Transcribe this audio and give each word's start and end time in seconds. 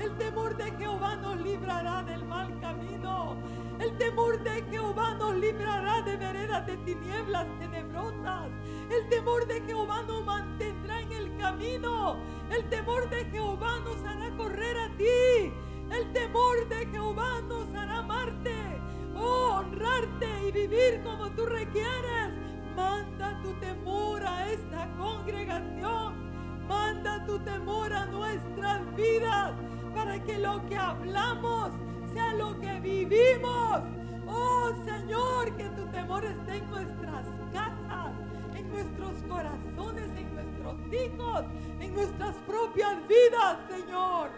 El 0.00 0.18
temor 0.18 0.56
de 0.56 0.72
Jehová 0.72 1.14
nos 1.14 1.40
librará 1.40 2.02
del 2.02 2.24
mal 2.24 2.58
camino. 2.60 3.36
El 3.78 3.96
temor 3.96 4.42
de 4.42 4.62
Jehová 4.70 5.14
nos 5.14 5.36
librará 5.36 6.02
de 6.02 6.16
veredas 6.16 6.66
de 6.66 6.76
tinieblas 6.78 7.46
tenebrosas. 7.60 8.50
El 8.90 9.08
temor 9.08 9.46
de 9.46 9.60
Jehová 9.60 10.02
nos 10.02 10.24
mantendrá 10.24 11.00
en 11.00 11.12
el 11.12 11.36
camino. 11.36 12.16
El 12.50 12.68
temor 12.70 13.08
de 13.10 13.24
Jehová 13.26 13.78
nos 13.84 14.04
hará 14.04 14.30
correr 14.36 14.76
a 14.76 14.88
ti. 14.96 15.52
El 15.92 16.12
temor 16.12 16.68
de 16.68 16.86
Jehová 16.86 17.40
nos 17.42 17.72
hará 17.74 17.98
amarte, 17.98 18.80
oh, 19.14 19.60
honrarte 19.60 20.48
y 20.48 20.50
vivir 20.50 21.00
como 21.04 21.30
tú 21.30 21.46
requieres. 21.46 22.34
Manda 22.74 23.40
tu 23.42 23.52
temor 23.60 24.24
a 24.24 24.50
esta 24.50 24.88
congregación. 24.96 26.31
Manda 26.72 27.22
tu 27.26 27.38
temor 27.40 27.92
a 27.92 28.06
nuestras 28.06 28.80
vidas 28.96 29.52
para 29.94 30.18
que 30.24 30.38
lo 30.38 30.64
que 30.68 30.76
hablamos 30.76 31.70
sea 32.14 32.32
lo 32.32 32.58
que 32.60 32.80
vivimos. 32.80 33.82
Oh 34.26 34.70
Señor, 34.86 35.54
que 35.58 35.68
tu 35.76 35.84
temor 35.88 36.24
esté 36.24 36.56
en 36.56 36.70
nuestras 36.70 37.26
casas, 37.52 38.12
en 38.56 38.70
nuestros 38.70 39.22
corazones, 39.28 40.10
en 40.16 40.34
nuestros 40.34 40.76
hijos, 41.02 41.44
en 41.78 41.94
nuestras 41.94 42.36
propias 42.46 42.96
vidas, 43.06 43.58
Señor. 43.68 44.30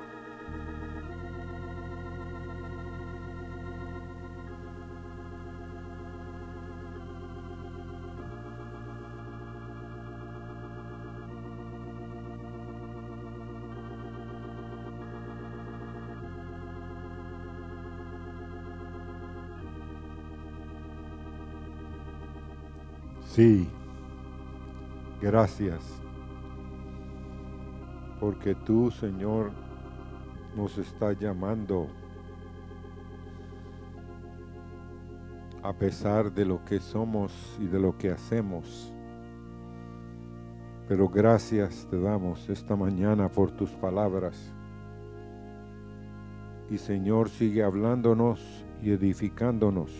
Sí, 23.34 23.68
gracias. 25.20 25.82
Porque 28.20 28.54
tú, 28.54 28.92
Señor, 28.92 29.50
nos 30.54 30.78
estás 30.78 31.18
llamando 31.18 31.88
a 35.64 35.72
pesar 35.72 36.32
de 36.32 36.44
lo 36.44 36.64
que 36.64 36.78
somos 36.78 37.58
y 37.60 37.66
de 37.66 37.80
lo 37.80 37.98
que 37.98 38.12
hacemos. 38.12 38.92
Pero 40.86 41.08
gracias 41.08 41.88
te 41.90 42.00
damos 42.00 42.48
esta 42.48 42.76
mañana 42.76 43.28
por 43.28 43.50
tus 43.50 43.70
palabras. 43.70 44.54
Y 46.70 46.78
Señor 46.78 47.30
sigue 47.30 47.64
hablándonos 47.64 48.64
y 48.80 48.92
edificándonos 48.92 49.90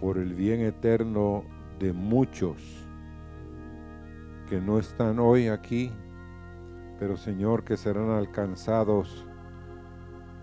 por 0.00 0.16
el 0.16 0.32
bien 0.32 0.62
eterno 0.62 1.44
de 1.78 1.92
muchos 1.92 2.86
que 4.48 4.60
no 4.60 4.78
están 4.78 5.18
hoy 5.18 5.48
aquí, 5.48 5.92
pero 6.98 7.16
Señor 7.16 7.64
que 7.64 7.76
serán 7.76 8.10
alcanzados 8.10 9.26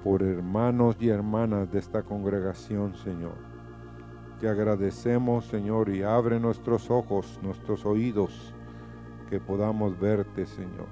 por 0.04 0.22
hermanos 0.22 0.98
y 1.00 1.10
hermanas 1.10 1.72
de 1.72 1.80
esta 1.80 2.04
congregación, 2.04 2.94
Señor. 2.96 3.36
Te 4.40 4.50
agradecemos, 4.50 5.46
Señor, 5.46 5.90
y 5.90 6.04
abre 6.04 6.40
nuestros 6.40 6.92
ojos, 6.92 7.40
nuestros 7.42 7.86
oídos, 7.86 8.54
que 9.30 9.40
podamos 9.40 9.98
verte, 9.98 10.46
Señor. 10.46 10.88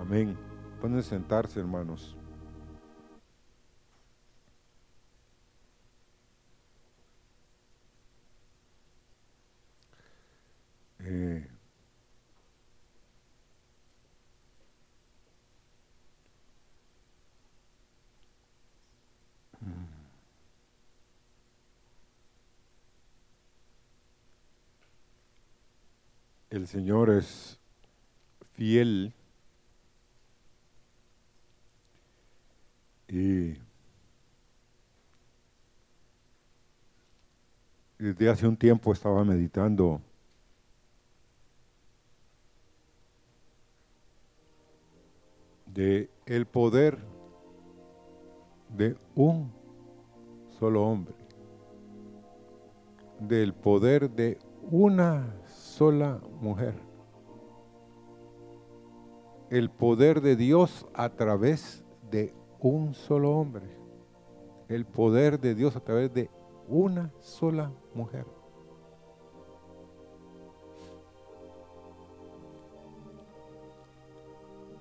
Amén. 0.00 0.36
Pueden 0.80 1.02
sentarse, 1.02 1.58
hermanos. 1.58 2.16
Eh, 11.06 11.46
el 26.50 26.66
Señor 26.66 27.10
es 27.10 27.58
fiel 28.54 29.12
y 33.08 33.58
desde 37.98 38.30
hace 38.30 38.46
un 38.46 38.56
tiempo 38.56 38.92
estaba 38.92 39.22
meditando 39.24 40.00
de 45.74 46.08
el 46.26 46.46
poder 46.46 46.98
de 48.68 48.96
un 49.16 49.52
solo 50.58 50.86
hombre, 50.86 51.14
del 53.18 53.52
poder 53.54 54.08
de 54.10 54.38
una 54.70 55.34
sola 55.46 56.20
mujer, 56.40 56.74
el 59.50 59.68
poder 59.68 60.20
de 60.20 60.36
Dios 60.36 60.86
a 60.94 61.08
través 61.10 61.84
de 62.10 62.32
un 62.60 62.94
solo 62.94 63.36
hombre, 63.36 63.66
el 64.68 64.86
poder 64.86 65.40
de 65.40 65.56
Dios 65.56 65.74
a 65.74 65.80
través 65.80 66.14
de 66.14 66.30
una 66.68 67.12
sola 67.18 67.72
mujer. 67.94 68.26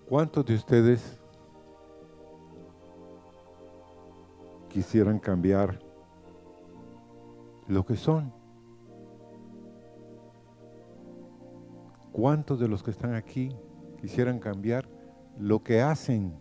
¿Cuántos 0.08 0.46
de 0.46 0.56
ustedes 0.56 1.20
quisieran 4.70 5.18
cambiar 5.18 5.80
lo 7.68 7.86
que 7.86 7.96
son? 7.96 8.34
¿Cuántos 12.12 12.60
de 12.60 12.68
los 12.68 12.84
que 12.84 12.92
están 12.92 13.16
aquí 13.16 13.56
quisieran 14.02 14.40
cambiar 14.40 14.88
lo 15.40 15.64
que 15.64 15.82
hacen? 15.82 16.38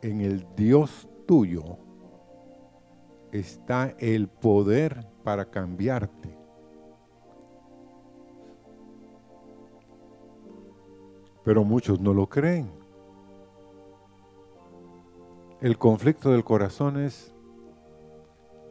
En 0.00 0.20
el 0.20 0.46
Dios 0.54 1.08
tuyo 1.26 1.76
está 3.32 3.94
el 3.98 4.28
poder 4.28 5.06
para 5.24 5.44
cambiarte. 5.44 6.37
Pero 11.48 11.64
muchos 11.64 11.98
no 11.98 12.12
lo 12.12 12.28
creen. 12.28 12.70
El 15.62 15.78
conflicto 15.78 16.30
del 16.30 16.44
corazón 16.44 17.02
es, 17.02 17.34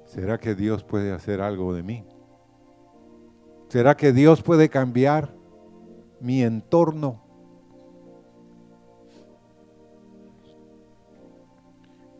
¿será 0.05 0.39
que 0.39 0.53
Dios 0.53 0.83
puede 0.83 1.11
hacer 1.11 1.41
algo 1.41 1.73
de 1.73 1.81
mí? 1.81 2.05
¿Será 3.69 3.97
que 3.97 4.13
Dios 4.13 4.43
puede 4.43 4.69
cambiar 4.69 5.33
mi 6.19 6.43
entorno? 6.43 7.19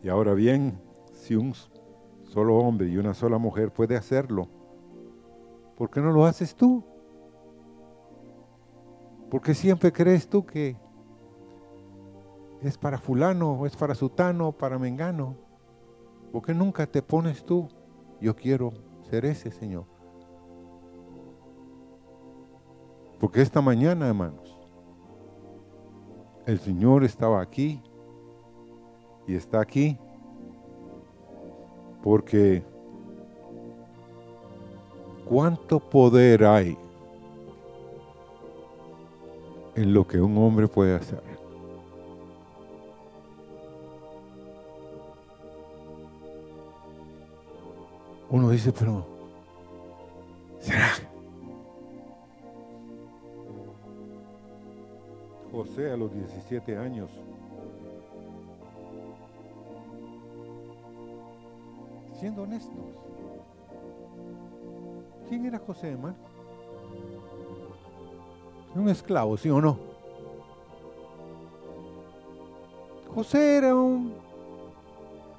Y 0.01 0.09
ahora 0.09 0.33
bien, 0.33 0.81
si 1.13 1.35
un 1.35 1.53
solo 2.23 2.55
hombre 2.57 2.87
y 2.87 2.97
una 2.97 3.13
sola 3.13 3.37
mujer 3.37 3.71
puede 3.71 3.95
hacerlo, 3.95 4.47
¿por 5.77 5.91
qué 5.91 6.01
no 6.01 6.11
lo 6.11 6.25
haces 6.25 6.55
tú? 6.55 6.83
Porque 9.29 9.53
siempre 9.53 9.91
crees 9.91 10.27
tú 10.27 10.45
que 10.45 10.75
es 12.61 12.77
para 12.77 12.97
fulano, 12.97 13.65
es 13.65 13.75
para 13.75 13.95
sutano, 13.95 14.51
para 14.51 14.79
mengano. 14.79 15.35
Porque 16.31 16.53
nunca 16.53 16.85
te 16.87 17.01
pones 17.01 17.43
tú, 17.43 17.67
yo 18.21 18.35
quiero 18.35 18.73
ser 19.09 19.25
ese 19.25 19.51
Señor. 19.51 19.85
Porque 23.19 23.41
esta 23.41 23.61
mañana, 23.61 24.07
hermanos, 24.07 24.57
el 26.45 26.59
Señor 26.59 27.03
estaba 27.03 27.41
aquí 27.41 27.81
y 29.27 29.35
está 29.35 29.59
aquí 29.59 29.97
porque 32.01 32.63
cuánto 35.27 35.79
poder 35.79 36.45
hay 36.45 36.77
en 39.77 39.93
lo 39.93 40.07
que 40.07 40.19
un 40.19 40.35
hombre 40.39 40.67
puede 40.67 40.95
hacer. 40.95 41.21
Uno 48.29 48.49
dice, 48.49 48.73
pero 48.73 49.05
¿será? 50.59 50.89
José 55.51 55.91
a 55.91 55.97
los 55.97 56.11
17 56.11 56.75
años 56.75 57.09
siendo 62.19 62.43
honestos. 62.43 62.73
¿Quién 65.29 65.45
era 65.45 65.59
José 65.59 65.91
de 65.91 65.97
Marcos? 65.97 66.26
Un 68.77 68.89
esclavo, 68.89 69.35
¿sí 69.37 69.49
o 69.49 69.59
no? 69.59 69.77
José 73.13 73.57
era 73.57 73.73
un, 73.73 74.13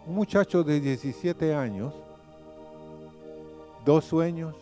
muchacho 0.08 0.64
de 0.64 0.80
17 0.80 1.54
años, 1.54 1.94
dos 3.84 4.04
sueños, 4.04 4.56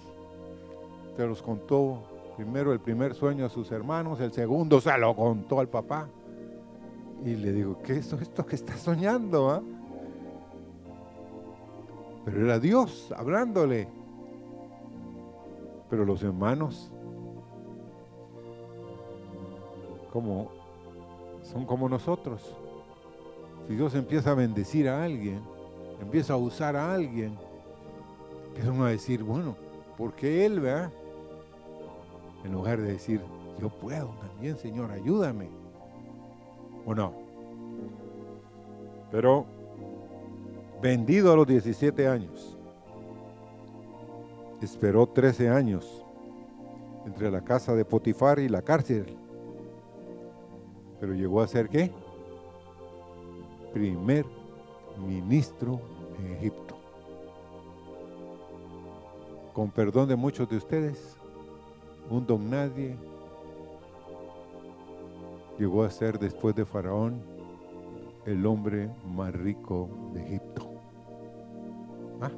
se 1.17 1.27
los 1.27 1.41
contó 1.41 2.03
primero 2.37 2.75
el 2.75 2.81
primer 2.81 3.15
sueño 3.15 3.47
a 3.47 3.49
sus 3.49 3.73
hermanos, 3.73 4.21
el 4.21 4.33
segundo 4.33 4.83
se 4.83 4.97
lo 4.99 5.17
contó 5.17 5.61
al 5.61 5.69
papá. 5.69 6.09
Y 7.25 7.35
le 7.37 7.53
digo, 7.53 7.79
¿qué 7.83 7.95
es 7.95 8.13
esto 8.13 8.45
que 8.45 8.57
está 8.57 8.77
soñando? 8.77 9.51
Ah? 9.51 9.63
Pero 12.27 12.45
era 12.45 12.59
Dios 12.59 13.11
hablándole. 13.17 13.89
Pero 15.89 16.05
los 16.05 16.23
hermanos, 16.23 16.93
son 21.43 21.65
como 21.67 21.89
nosotros. 21.89 22.43
Si 23.69 23.75
Dios 23.75 23.95
empieza 23.95 24.33
a 24.33 24.35
bendecir 24.35 24.89
a 24.89 25.05
alguien, 25.05 25.41
empieza 26.01 26.35
a 26.35 26.37
usar 26.37 26.77
a 26.77 26.95
alguien, 26.95 27.37
empiezan 28.49 28.81
a 28.83 28.89
decir, 28.89 29.23
bueno, 29.23 29.57
¿por 29.97 30.15
qué 30.15 30.47
él, 30.47 30.61
verdad? 30.61 30.93
en 32.47 32.53
lugar 32.53 32.81
de 32.81 32.93
decir, 32.93 33.21
yo 33.61 33.69
puedo 33.69 34.09
también, 34.21 34.57
Señor, 34.57 34.91
ayúdame. 34.93 35.49
¿O 36.85 36.95
no? 36.95 37.13
Pero 39.11 39.45
vendido 40.81 41.33
a 41.33 41.37
los 41.37 41.47
17 41.47 42.07
años, 42.07 42.57
esperó 44.63 45.09
13 45.09 45.49
años 45.49 46.05
entre 47.05 47.31
la 47.31 47.41
casa 47.41 47.75
de 47.75 47.85
Potifar 47.85 48.39
y 48.39 48.49
la 48.49 48.63
cárcel. 48.63 49.17
Pero 51.01 51.15
llegó 51.15 51.41
a 51.41 51.49
ser 51.49 51.69
qué? 51.69 51.91
Primer 53.73 54.25
ministro 55.07 55.81
en 56.19 56.33
Egipto. 56.37 56.77
Con 59.53 59.71
perdón 59.71 60.09
de 60.09 60.17
muchos 60.17 60.49
de 60.49 60.57
ustedes, 60.57 61.17
un 62.11 62.27
don 62.27 62.49
nadie, 62.51 62.97
llegó 65.59 65.83
a 65.83 65.91
ser 65.91 66.19
después 66.19 66.55
de 66.55 66.65
Faraón 66.65 67.21
el 68.27 68.45
hombre 68.45 68.91
más 69.07 69.33
rico 69.33 69.89
de 70.13 70.23
Egipto. 70.23 70.71
Ah. 72.21 72.31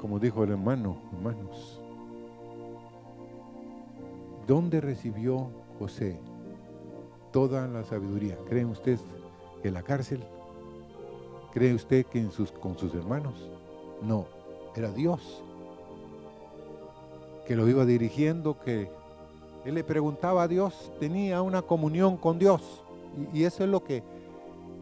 Como 0.00 0.18
dijo 0.18 0.44
el 0.44 0.50
hermano, 0.50 0.98
hermanos, 1.12 1.80
¿dónde 4.46 4.80
recibió 4.80 5.48
José 5.78 6.18
toda 7.32 7.66
la 7.66 7.84
sabiduría? 7.84 8.36
¿Creen 8.48 8.68
ustedes 8.68 9.00
que 9.62 9.68
en 9.68 9.74
la 9.74 9.82
cárcel? 9.82 10.22
¿Cree 11.52 11.74
usted 11.74 12.06
que 12.06 12.18
en 12.18 12.30
sus, 12.30 12.50
con 12.52 12.76
sus 12.78 12.94
hermanos? 12.94 13.50
No, 14.02 14.26
era 14.74 14.90
Dios 14.90 15.42
que 17.46 17.56
lo 17.56 17.68
iba 17.68 17.84
dirigiendo, 17.84 18.58
que 18.60 18.88
él 19.64 19.74
le 19.74 19.84
preguntaba 19.84 20.42
a 20.42 20.48
Dios, 20.48 20.92
tenía 20.98 21.42
una 21.42 21.62
comunión 21.62 22.16
con 22.16 22.38
Dios. 22.38 22.82
Y, 23.32 23.44
eso 23.44 23.64
es 23.64 23.70
lo 23.70 23.84
que 23.84 24.02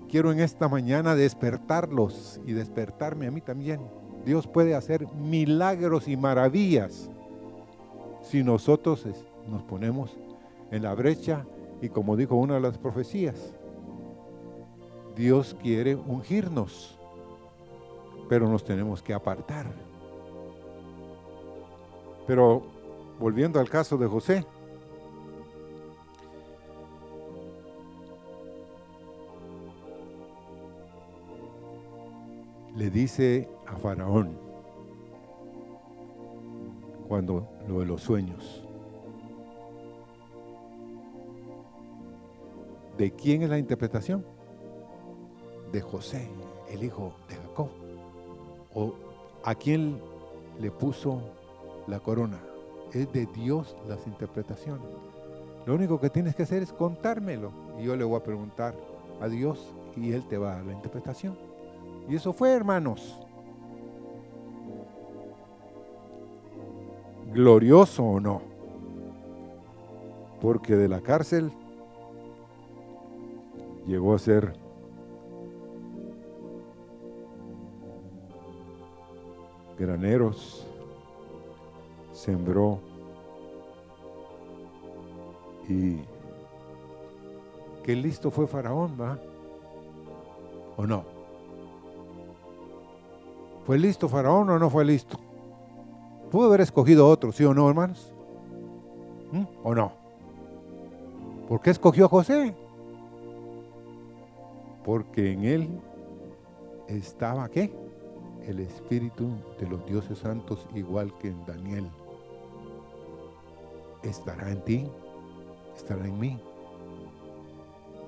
quiero 0.08 0.32
en 0.32 0.40
esta 0.40 0.68
mañana 0.68 1.14
despertarlos 1.14 2.40
y 2.46 2.52
despertarme 2.52 3.26
a 3.26 3.30
mí 3.30 3.40
también. 3.40 3.80
Dios 4.24 4.46
puede 4.46 4.74
hacer 4.74 5.06
milagros 5.14 6.08
y 6.08 6.16
maravillas 6.16 7.10
si 8.22 8.42
nosotros 8.44 9.04
nos 9.48 9.62
ponemos 9.64 10.16
en 10.72 10.82
la 10.82 10.94
brecha 10.94 11.44
y 11.80 11.90
como 11.90 12.16
dijo 12.16 12.34
una 12.34 12.54
de 12.54 12.60
las 12.60 12.78
profecías, 12.78 13.54
Dios 15.14 15.54
quiere 15.62 15.94
ungirnos, 15.94 16.98
pero 18.28 18.48
nos 18.48 18.64
tenemos 18.64 19.02
que 19.02 19.12
apartar. 19.12 19.66
Pero 22.26 22.62
volviendo 23.20 23.60
al 23.60 23.68
caso 23.68 23.98
de 23.98 24.06
José, 24.06 24.46
le 32.74 32.90
dice 32.90 33.48
a 33.66 33.76
Faraón 33.76 34.38
cuando 37.06 37.46
lo 37.68 37.80
de 37.80 37.86
los 37.86 38.00
sueños. 38.00 38.66
¿De 42.98 43.10
quién 43.12 43.42
es 43.42 43.50
la 43.50 43.58
interpretación? 43.58 44.24
De 45.72 45.80
José, 45.80 46.28
el 46.70 46.84
hijo 46.84 47.14
de 47.28 47.36
Jacob. 47.36 47.68
¿O 48.74 48.94
a 49.44 49.54
quién 49.54 50.00
le 50.60 50.70
puso 50.70 51.20
la 51.86 52.00
corona. 52.00 52.38
Es 52.92 53.12
de 53.12 53.26
Dios 53.26 53.76
las 53.88 54.06
interpretaciones. 54.06 54.86
Lo 55.66 55.74
único 55.74 56.00
que 56.00 56.10
tienes 56.10 56.34
que 56.34 56.42
hacer 56.42 56.62
es 56.62 56.72
contármelo. 56.72 57.52
Y 57.80 57.84
yo 57.84 57.96
le 57.96 58.04
voy 58.04 58.16
a 58.16 58.22
preguntar 58.22 58.74
a 59.20 59.28
Dios 59.28 59.74
y 59.96 60.12
Él 60.12 60.26
te 60.28 60.38
va 60.38 60.52
a 60.52 60.56
dar 60.56 60.66
la 60.66 60.72
interpretación. 60.72 61.36
Y 62.08 62.16
eso 62.16 62.32
fue, 62.32 62.50
hermanos. 62.52 63.20
Glorioso 67.32 68.04
o 68.04 68.20
no. 68.20 68.42
Porque 70.40 70.76
de 70.76 70.88
la 70.88 71.00
cárcel 71.00 71.52
llegó 73.86 74.14
a 74.14 74.18
ser 74.18 74.54
graneros 79.78 80.66
sembró 82.12 82.78
y 85.68 85.98
qué 87.82 87.96
listo 87.96 88.30
fue 88.30 88.46
Faraón, 88.46 88.96
¿va? 89.00 89.18
¿O 90.76 90.86
no? 90.86 91.04
¿Fue 93.64 93.78
listo 93.78 94.08
Faraón 94.08 94.50
o 94.50 94.58
no 94.58 94.70
fue 94.70 94.84
listo? 94.84 95.18
Pudo 96.30 96.46
haber 96.46 96.60
escogido 96.62 97.08
otro, 97.08 97.32
¿sí 97.32 97.44
o 97.44 97.54
no, 97.54 97.68
hermanos? 97.68 98.12
¿Mm? 99.32 99.44
¿O 99.64 99.74
no? 99.74 99.92
¿Por 101.48 101.60
qué 101.60 101.70
escogió 101.70 102.06
a 102.06 102.08
José? 102.08 102.54
Porque 104.84 105.32
en 105.32 105.44
él 105.44 105.68
estaba 106.88 107.48
qué? 107.48 107.72
El 108.46 108.60
espíritu 108.60 109.28
de 109.58 109.68
los 109.68 109.84
dioses 109.86 110.18
santos 110.18 110.66
igual 110.74 111.16
que 111.18 111.28
en 111.28 111.44
Daniel 111.46 111.88
estará 114.02 114.50
en 114.50 114.60
ti, 114.62 114.86
estará 115.76 116.06
en 116.06 116.18
mí. 116.18 116.40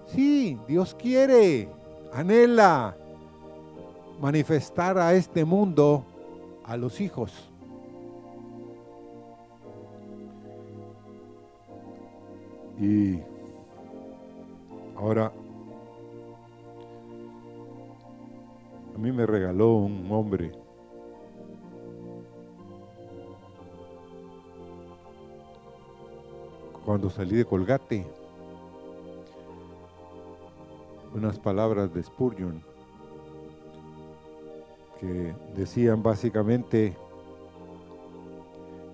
Sí, 0.07 0.59
Dios 0.67 0.95
quiere, 0.95 1.69
anhela 2.13 2.97
manifestar 4.21 4.99
a 4.99 5.15
este 5.15 5.45
mundo 5.45 6.05
a 6.65 6.77
los 6.77 7.01
hijos. 7.01 7.51
Y 12.81 13.21
ahora, 14.97 15.33
a 18.95 18.99
mí 18.99 19.11
me 19.11 19.27
regaló 19.27 19.75
un 19.77 20.11
hombre. 20.13 20.53
Cuando 26.85 27.11
salí 27.11 27.37
de 27.37 27.45
Colgate, 27.45 28.07
unas 31.15 31.39
palabras 31.39 31.93
de 31.93 32.03
Spurgeon 32.03 32.63
que 35.01 35.35
decían 35.57 36.03
básicamente 36.03 36.97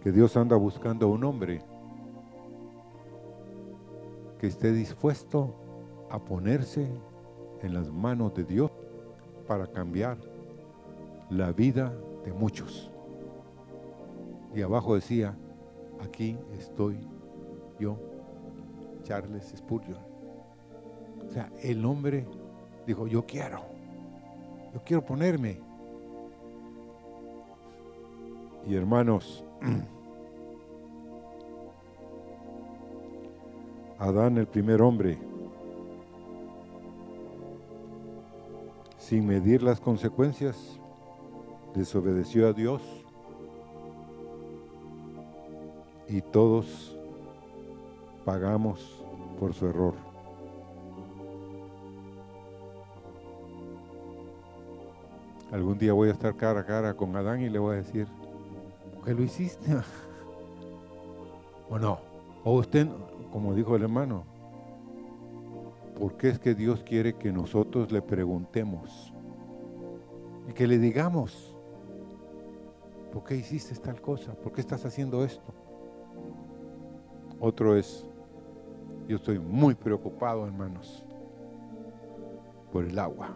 que 0.02 0.12
Dios 0.12 0.36
anda 0.36 0.56
buscando 0.56 1.06
a 1.06 1.08
un 1.10 1.24
hombre 1.24 1.62
que 4.38 4.46
esté 4.46 4.72
dispuesto 4.72 5.54
a 6.10 6.18
ponerse 6.18 6.88
en 7.62 7.74
las 7.74 7.90
manos 7.90 8.34
de 8.34 8.44
Dios 8.44 8.70
para 9.50 9.66
cambiar 9.66 10.16
la 11.28 11.50
vida 11.50 11.92
de 12.24 12.32
muchos. 12.32 12.88
Y 14.54 14.62
abajo 14.62 14.94
decía, 14.94 15.34
aquí 16.00 16.38
estoy 16.56 17.00
yo 17.80 17.98
Charles 19.02 19.52
Spurgeon. 19.56 19.98
O 21.26 21.30
sea, 21.32 21.50
el 21.64 21.84
hombre 21.84 22.24
dijo, 22.86 23.08
yo 23.08 23.26
quiero, 23.26 23.64
yo 24.72 24.80
quiero 24.84 25.04
ponerme. 25.04 25.58
Y 28.68 28.76
hermanos, 28.76 29.44
Adán, 33.98 34.38
el 34.38 34.46
primer 34.46 34.80
hombre, 34.80 35.18
sin 39.10 39.26
medir 39.26 39.60
las 39.60 39.80
consecuencias, 39.80 40.56
desobedeció 41.74 42.46
a 42.46 42.52
Dios 42.52 42.80
y 46.06 46.20
todos 46.20 46.96
pagamos 48.24 49.04
por 49.40 49.52
su 49.52 49.66
error. 49.66 49.94
Algún 55.50 55.76
día 55.76 55.92
voy 55.92 56.10
a 56.10 56.12
estar 56.12 56.36
cara 56.36 56.60
a 56.60 56.64
cara 56.64 56.94
con 56.94 57.16
Adán 57.16 57.42
y 57.42 57.48
le 57.48 57.58
voy 57.58 57.74
a 57.74 57.78
decir, 57.78 58.06
¿por 58.94 59.06
qué 59.06 59.14
lo 59.14 59.24
hiciste? 59.24 59.72
¿O 61.68 61.80
no? 61.80 61.98
O 62.44 62.52
usted, 62.60 62.86
como 63.32 63.56
dijo 63.56 63.74
el 63.74 63.82
hermano, 63.82 64.29
¿por 66.00 66.16
qué 66.16 66.30
es 66.30 66.38
que 66.38 66.54
Dios 66.54 66.82
quiere 66.82 67.14
que 67.14 67.30
nosotros 67.30 67.92
le 67.92 68.00
preguntemos? 68.00 69.12
Y 70.48 70.52
que 70.54 70.66
le 70.66 70.78
digamos, 70.78 71.54
¿por 73.12 73.22
qué 73.22 73.36
hiciste 73.36 73.76
tal 73.76 74.00
cosa? 74.00 74.32
¿Por 74.32 74.50
qué 74.50 74.62
estás 74.62 74.86
haciendo 74.86 75.22
esto? 75.22 75.52
Otro 77.38 77.76
es, 77.76 78.06
yo 79.06 79.16
estoy 79.16 79.38
muy 79.38 79.74
preocupado, 79.74 80.46
hermanos, 80.46 81.04
por 82.72 82.86
el 82.86 82.98
agua. 82.98 83.34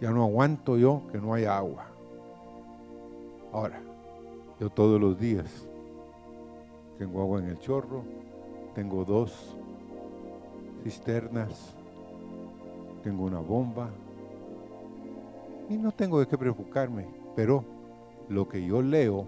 Ya 0.00 0.12
no 0.12 0.22
aguanto 0.22 0.76
yo 0.76 1.02
que 1.10 1.18
no 1.18 1.34
haya 1.34 1.58
agua. 1.58 1.86
Ahora, 3.52 3.82
yo 4.60 4.70
todos 4.70 5.00
los 5.00 5.18
días 5.18 5.68
tengo 6.96 7.20
agua 7.20 7.40
en 7.40 7.46
el 7.46 7.58
chorro, 7.58 8.04
tengo 8.74 9.04
dos 9.04 9.56
cisternas, 10.82 11.74
tengo 13.02 13.24
una 13.24 13.38
bomba 13.38 13.88
y 15.68 15.76
no 15.76 15.92
tengo 15.92 16.20
de 16.20 16.26
qué 16.26 16.36
preocuparme, 16.36 17.06
pero 17.34 17.64
lo 18.28 18.48
que 18.48 18.64
yo 18.64 18.82
leo 18.82 19.26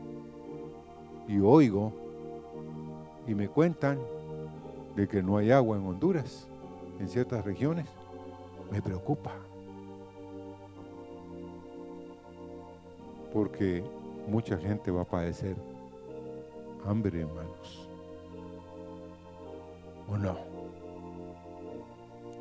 y 1.29 1.39
oigo 1.41 1.93
y 3.27 3.35
me 3.35 3.49
cuentan 3.49 3.99
de 4.97 5.09
que 5.09 5.23
no 5.23 5.37
hay 5.39 5.51
agua 5.51 5.77
en 5.77 5.87
Honduras, 5.87 6.47
en 7.01 7.09
ciertas 7.09 7.45
regiones, 7.45 7.87
me 8.71 8.81
preocupa. 8.81 9.33
Porque 13.33 13.83
mucha 14.29 14.57
gente 14.59 14.91
va 14.91 15.03
a 15.03 15.07
padecer 15.07 15.57
hambre, 16.87 17.21
hermanos. 17.21 17.89
¿O 20.09 20.17
no? 20.17 20.54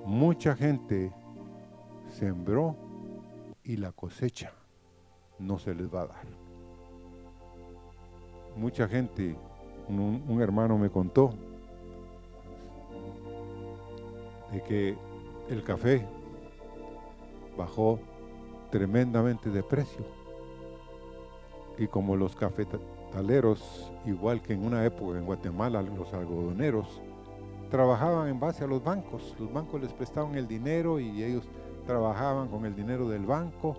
Mucha 0.05 0.55
gente 0.55 1.11
sembró 2.09 2.75
y 3.63 3.77
la 3.77 3.91
cosecha 3.91 4.51
no 5.39 5.59
se 5.59 5.73
les 5.73 5.93
va 5.93 6.01
a 6.01 6.07
dar. 6.07 6.25
Mucha 8.55 8.87
gente 8.87 9.35
un, 9.87 10.41
hermano 10.41 10.77
me 10.77 10.89
contó 10.89 11.33
de 14.51 14.61
que 14.63 14.95
el 15.49 15.63
café 15.63 16.05
bajó 17.57 17.99
tremendamente 18.71 19.49
de 19.49 19.63
precio. 19.63 20.05
Y 21.77 21.87
como 21.87 22.15
los 22.15 22.35
cafetaleros, 22.35 23.91
igual 24.05 24.41
que 24.41 24.53
en 24.53 24.65
una 24.65 24.85
época 24.85 25.17
en 25.17 25.25
Guatemala, 25.25 25.81
los 25.81 26.13
algodoneros, 26.13 27.01
trabajaban 27.73 28.27
en 28.27 28.39
base 28.39 28.63
a 28.63 28.67
los 28.67 28.83
bancos. 28.83 29.35
Los 29.39 29.51
bancos 29.51 29.81
les 29.81 29.91
prestaban 29.91 30.35
el 30.35 30.47
dinero 30.47 30.99
y 30.99 31.23
ellos 31.23 31.43
trabajaban 31.87 32.47
con 32.47 32.67
el 32.67 32.75
dinero 32.75 33.09
del 33.09 33.25
banco. 33.25 33.75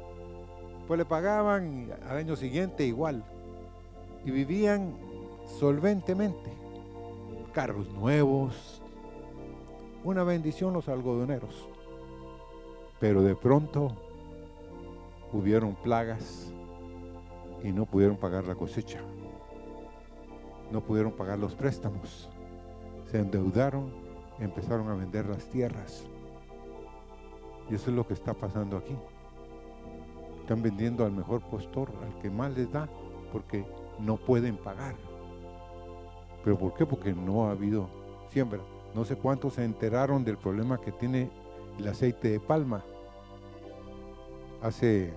Pues 0.88 0.98
le 0.98 1.04
pagaban 1.04 1.92
al 2.10 2.16
año 2.16 2.34
siguiente 2.34 2.84
igual. 2.84 3.22
Y 4.24 4.32
vivían 4.32 4.96
solventemente. 5.46 6.50
Carros 7.52 7.88
nuevos, 7.90 8.82
una 10.02 10.24
bendición 10.24 10.72
los 10.72 10.88
algodoneros. 10.88 11.68
Pero 12.98 13.22
de 13.22 13.36
pronto 13.36 13.92
hubieron 15.32 15.76
plagas 15.76 16.52
y 17.62 17.70
no 17.70 17.86
pudieron 17.86 18.16
pagar 18.16 18.42
la 18.42 18.56
cosecha. 18.56 18.98
No 20.72 20.80
pudieron 20.80 21.12
pagar 21.12 21.38
los 21.38 21.54
préstamos. 21.54 22.28
Se 23.14 23.20
endeudaron, 23.20 23.92
empezaron 24.40 24.88
a 24.88 24.96
vender 24.96 25.26
las 25.26 25.44
tierras. 25.44 26.04
Y 27.70 27.76
eso 27.76 27.90
es 27.90 27.96
lo 27.96 28.04
que 28.04 28.12
está 28.12 28.34
pasando 28.34 28.76
aquí. 28.76 28.96
Están 30.40 30.60
vendiendo 30.62 31.04
al 31.04 31.12
mejor 31.12 31.40
postor, 31.42 31.92
al 32.02 32.20
que 32.20 32.28
más 32.28 32.50
les 32.56 32.72
da, 32.72 32.88
porque 33.30 33.64
no 34.00 34.16
pueden 34.16 34.56
pagar. 34.56 34.96
¿Pero 36.42 36.58
por 36.58 36.74
qué? 36.74 36.86
Porque 36.86 37.12
no 37.12 37.46
ha 37.46 37.52
habido 37.52 37.86
siembra. 38.30 38.58
No 38.96 39.04
sé 39.04 39.14
cuántos 39.14 39.54
se 39.54 39.64
enteraron 39.64 40.24
del 40.24 40.36
problema 40.36 40.80
que 40.80 40.90
tiene 40.90 41.30
el 41.78 41.86
aceite 41.86 42.30
de 42.30 42.40
palma. 42.40 42.82
Hace... 44.60 45.14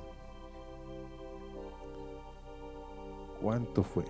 ¿Cuánto 3.42 3.82
fue? 3.82 4.06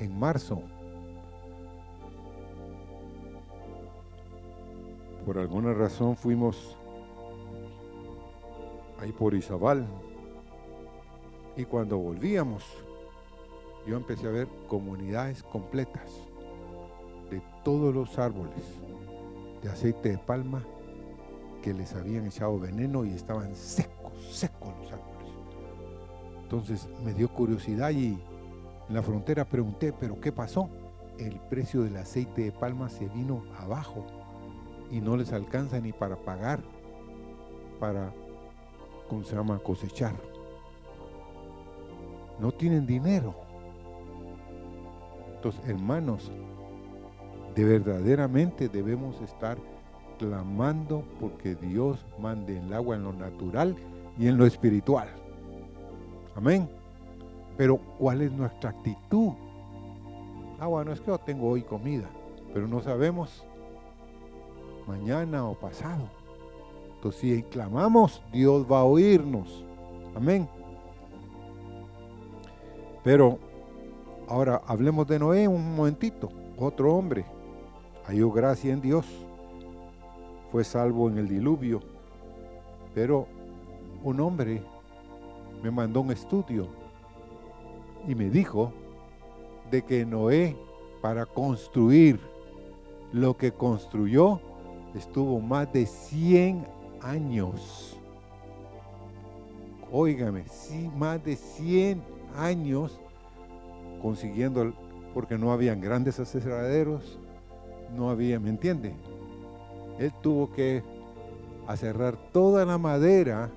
En 0.00 0.18
marzo. 0.18 0.64
Por 5.26 5.38
alguna 5.38 5.74
razón 5.74 6.16
fuimos 6.16 6.76
ahí 9.00 9.10
por 9.10 9.34
Izabal. 9.34 9.84
Y 11.56 11.64
cuando 11.64 11.98
volvíamos, 11.98 12.62
yo 13.88 13.96
empecé 13.96 14.28
a 14.28 14.30
ver 14.30 14.46
comunidades 14.68 15.42
completas 15.42 16.12
de 17.28 17.42
todos 17.64 17.92
los 17.92 18.16
árboles 18.20 18.62
de 19.62 19.68
aceite 19.68 20.10
de 20.10 20.18
palma 20.18 20.62
que 21.60 21.74
les 21.74 21.92
habían 21.96 22.26
echado 22.26 22.60
veneno 22.60 23.04
y 23.04 23.10
estaban 23.10 23.52
secos, 23.56 24.12
secos 24.30 24.72
los 24.78 24.92
árboles. 24.92 25.32
Entonces 26.40 26.88
me 27.04 27.12
dio 27.12 27.28
curiosidad 27.30 27.90
y 27.90 28.16
en 28.88 28.94
la 28.94 29.02
frontera 29.02 29.44
pregunté, 29.44 29.92
pero 29.92 30.20
¿qué 30.20 30.30
pasó? 30.30 30.70
El 31.18 31.40
precio 31.50 31.82
del 31.82 31.96
aceite 31.96 32.44
de 32.44 32.52
palma 32.52 32.88
se 32.88 33.08
vino 33.08 33.42
abajo 33.58 34.06
y 34.90 35.00
no 35.00 35.16
les 35.16 35.32
alcanza 35.32 35.80
ni 35.80 35.92
para 35.92 36.16
pagar, 36.16 36.60
para, 37.80 38.12
¿cómo 39.08 39.24
se 39.24 39.34
llama?, 39.34 39.58
cosechar. 39.58 40.14
No 42.38 42.52
tienen 42.52 42.86
dinero 42.86 43.46
hermanos, 45.66 46.30
de 47.54 47.64
verdaderamente 47.64 48.68
debemos 48.68 49.20
estar 49.20 49.56
clamando 50.18 51.04
porque 51.20 51.54
Dios 51.54 52.04
mande 52.18 52.58
el 52.58 52.72
agua 52.72 52.96
en 52.96 53.04
lo 53.04 53.12
natural 53.12 53.76
y 54.18 54.28
en 54.28 54.36
lo 54.36 54.46
espiritual. 54.46 55.08
Amén. 56.34 56.68
Pero 57.56 57.78
¿cuál 57.98 58.22
es 58.22 58.32
nuestra 58.32 58.70
actitud? 58.70 59.32
Ah, 60.58 60.66
bueno, 60.66 60.92
es 60.92 61.00
que 61.00 61.06
yo 61.06 61.18
tengo 61.18 61.48
hoy 61.48 61.62
comida, 61.62 62.08
pero 62.52 62.66
no 62.66 62.82
sabemos 62.82 63.44
mañana 64.86 65.44
o 65.44 65.54
pasado. 65.54 66.08
Entonces, 66.96 67.20
si 67.20 67.42
clamamos, 67.42 68.22
Dios 68.32 68.66
va 68.70 68.80
a 68.80 68.84
oírnos. 68.84 69.64
Amén. 70.14 70.48
Pero 73.04 73.38
Ahora 74.28 74.60
hablemos 74.66 75.06
de 75.06 75.20
Noé 75.20 75.46
un 75.46 75.76
momentito. 75.76 76.30
Otro 76.58 76.94
hombre 76.94 77.24
halló 78.06 78.30
gracia 78.32 78.72
en 78.72 78.80
Dios. 78.80 79.06
Fue 80.50 80.64
salvo 80.64 81.08
en 81.08 81.18
el 81.18 81.28
diluvio. 81.28 81.80
Pero 82.92 83.28
un 84.02 84.18
hombre 84.18 84.62
me 85.62 85.70
mandó 85.70 86.00
un 86.00 86.10
estudio 86.10 86.66
y 88.08 88.16
me 88.16 88.30
dijo 88.30 88.72
de 89.70 89.82
que 89.82 90.04
Noé 90.04 90.56
para 91.00 91.24
construir 91.24 92.18
lo 93.12 93.36
que 93.36 93.52
construyó 93.52 94.40
estuvo 94.96 95.40
más 95.40 95.72
de 95.72 95.86
100 95.86 96.66
años. 97.02 97.98
Óigame, 99.92 100.44
sí, 100.48 100.90
más 100.96 101.22
de 101.24 101.36
100 101.36 102.02
años 102.36 103.00
consiguiendo, 104.02 104.72
porque 105.14 105.38
no 105.38 105.52
habían 105.52 105.80
grandes 105.80 106.18
aceraderos, 106.18 107.18
no 107.94 108.10
había, 108.10 108.40
¿me 108.40 108.50
entiende? 108.50 108.94
Él 109.98 110.12
tuvo 110.22 110.52
que 110.52 110.82
aserrar 111.66 112.16
toda 112.32 112.64
la 112.64 112.78
madera, 112.78 113.50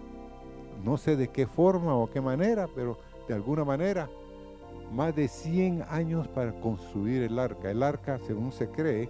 no 0.84 0.98
sé 0.98 1.16
de 1.16 1.28
qué 1.30 1.48
forma 1.48 1.96
o 1.96 2.10
qué 2.10 2.22
manera, 2.22 2.68
pero 2.74 3.00
de 3.28 3.34
alguna 3.34 3.66
manera, 3.66 4.10
más 4.94 5.16
de 5.16 5.28
100 5.28 5.84
años 5.90 6.28
para 6.28 6.54
construir 6.60 7.24
el 7.24 7.38
arca. 7.38 7.70
El 7.70 7.84
arca, 7.84 8.20
según 8.26 8.52
se 8.52 8.70
cree, 8.70 9.10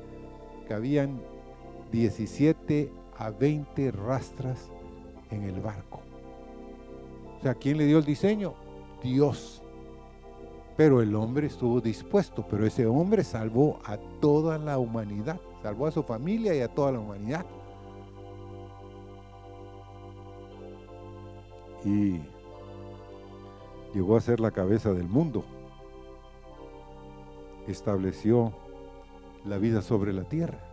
que 0.68 0.74
habían 0.74 1.22
17 1.92 2.92
a 3.18 3.30
20 3.32 3.92
rastras 3.92 4.72
en 5.32 5.44
el 5.44 5.60
barco. 5.60 6.02
O 7.40 7.42
sea, 7.42 7.56
¿quién 7.56 7.78
le 7.78 7.86
dio 7.86 7.98
el 7.98 8.06
diseño? 8.06 8.54
Dios. 9.02 9.62
Pero 10.76 11.02
el 11.02 11.16
hombre 11.16 11.48
estuvo 11.48 11.82
dispuesto, 11.82 12.46
pero 12.50 12.66
ese 12.66 12.86
hombre 12.86 13.24
salvó 13.24 13.80
a 13.84 13.98
toda 14.22 14.58
la 14.58 14.78
humanidad, 14.78 15.40
salvó 15.62 15.88
a 15.88 15.92
su 15.92 16.04
familia 16.04 16.56
y 16.56 16.62
a 16.62 16.68
toda 16.70 16.94
la 16.94 17.00
humanidad. 17.00 17.46
Y 21.84 22.20
llegó 23.94 24.16
a 24.16 24.22
ser 24.22 24.40
la 24.40 24.52
cabeza 24.52 24.94
del 24.94 25.08
mundo. 25.08 25.44
Estableció 27.68 28.54
la 29.46 29.58
vida 29.58 29.82
sobre 29.82 30.14
la 30.14 30.24
tierra. 30.24 30.69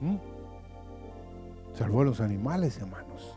¿Mm? 0.00 0.16
Salvó 1.74 2.02
a 2.02 2.04
los 2.04 2.20
animales, 2.20 2.78
hermanos. 2.78 3.36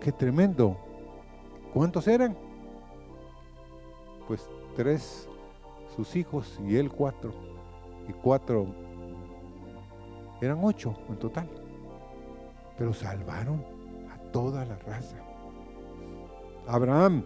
Qué 0.00 0.12
tremendo. 0.12 0.76
¿Cuántos 1.72 2.08
eran? 2.08 2.36
Pues 4.26 4.48
tres, 4.76 5.28
sus 5.94 6.16
hijos 6.16 6.58
y 6.66 6.76
él 6.76 6.90
cuatro. 6.90 7.32
Y 8.08 8.12
cuatro, 8.12 8.66
eran 10.40 10.58
ocho 10.62 10.94
en 11.08 11.16
total. 11.16 11.48
Pero 12.78 12.92
salvaron 12.92 13.64
a 14.10 14.18
toda 14.32 14.64
la 14.64 14.76
raza. 14.76 15.16
Abraham. 16.66 17.24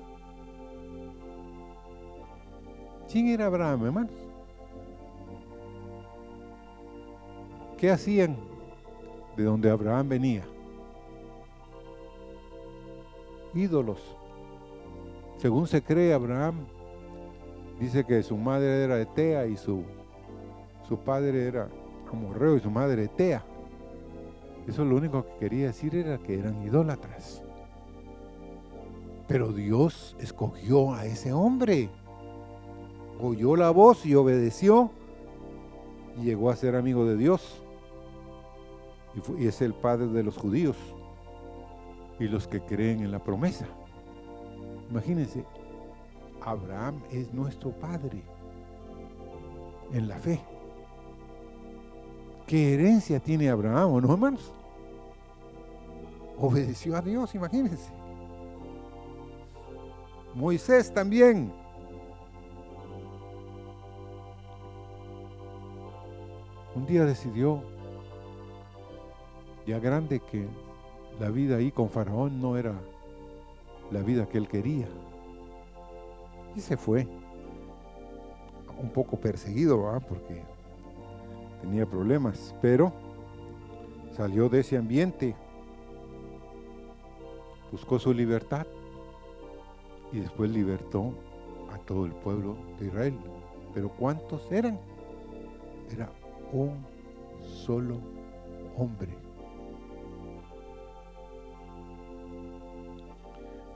¿Quién 3.11 3.29
era 3.29 3.47
Abraham, 3.47 3.87
hermanos? 3.87 4.24
¿Qué 7.85 7.91
hacían 7.91 8.39
de 9.37 9.45
donde 9.45 9.69
Abraham 9.69 10.09
venía? 10.09 10.43
Ídolos. 13.53 14.01
Según 15.37 15.67
se 15.67 15.83
cree, 15.83 16.15
Abraham 16.15 16.65
dice 17.79 18.03
que 18.05 18.23
su 18.23 18.39
madre 18.39 18.85
era 18.85 18.99
Etea 18.99 19.47
y 19.49 19.59
su, 19.59 19.85
su 20.89 20.97
padre 20.97 21.47
era 21.47 21.69
Amorreo 22.11 22.57
y 22.57 22.61
su 22.61 22.71
madre 22.71 23.05
Etea. 23.05 23.45
Eso 24.67 24.83
lo 24.83 24.97
único 24.97 25.23
que 25.23 25.37
quería 25.41 25.67
decir 25.67 25.95
era 25.95 26.17
que 26.17 26.39
eran 26.39 26.63
idólatras. 26.63 27.43
Pero 29.29 29.53
Dios 29.53 30.17
escogió 30.19 30.95
a 30.95 31.05
ese 31.05 31.35
hombre. 31.35 31.91
Oyó 33.21 33.57
la 33.57 33.69
voz 33.69 34.07
y 34.07 34.15
obedeció 34.15 34.91
y 36.19 36.25
llegó 36.25 36.49
a 36.49 36.57
ser 36.57 36.77
amigo 36.77 37.05
de 37.05 37.19
Dios 37.19 37.61
y, 39.39 39.47
es 39.47 39.61
el 39.63 39.75
padre 39.75 40.07
de 40.09 40.23
los 40.23 40.37
judíos 40.37 40.77
y 42.19 42.25
los 42.25 42.47
que 42.47 42.61
creen 42.61 43.01
en 43.01 43.11
la 43.11 43.23
promesa. 43.23 43.67
Imagínense, 44.91 45.45
Abraham 46.41 47.03
es 47.11 47.33
nuestro 47.33 47.71
padre 47.71 48.23
en 49.93 50.09
la 50.09 50.19
fe. 50.19 50.41
¿Qué 52.47 52.75
herencia 52.75 53.21
tiene 53.21 53.49
Abraham 53.49 54.03
no, 54.03 54.13
hermanos? 54.13 54.53
Obedeció 56.39 56.97
a 56.97 57.01
Dios, 57.01 57.35
imagínense. 57.35 57.91
Moisés 60.35 60.93
también. 60.93 61.53
Un 66.75 66.87
día 66.87 67.05
decidió 67.05 67.63
ya 69.67 69.79
grande 69.79 70.21
que 70.21 70.47
la 71.19 71.31
vida 71.31 71.57
ahí 71.57 71.71
con 71.71 71.89
Faraón 71.89 72.41
no 72.41 72.57
era 72.57 72.75
la 73.91 74.01
vida 74.01 74.27
que 74.27 74.39
él 74.39 74.49
quería. 74.49 74.89
Y 76.57 76.61
se 76.61 76.77
fue, 76.77 77.07
un 78.81 78.91
poco 78.91 79.17
perseguido, 79.17 80.01
porque 80.09 80.43
tenía 81.63 81.87
problemas, 81.87 82.55
pero 82.61 82.93
salió 84.13 84.49
de 84.49 84.61
ese 84.61 84.77
ambiente, 84.77 85.35
buscó 87.73 87.99
su 87.99 88.13
libertad 88.13 88.67
y 90.13 90.21
después 90.21 90.51
libertó 90.51 91.13
a 91.73 91.79
todo 91.79 92.07
el 92.07 92.13
pueblo 92.13 92.57
de 92.79 92.87
Israel. 92.87 93.15
Pero 93.73 93.89
¿cuántos 93.89 94.51
eran? 94.53 94.79
Era 95.91 96.11
un 96.53 96.85
solo 97.43 97.97
hombre. 98.77 99.24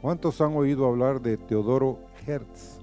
¿Cuántos 0.08 0.40
han 0.40 0.56
oído 0.56 0.86
hablar 0.86 1.20
de 1.20 1.36
Teodoro 1.36 1.98
Hertz? 2.26 2.80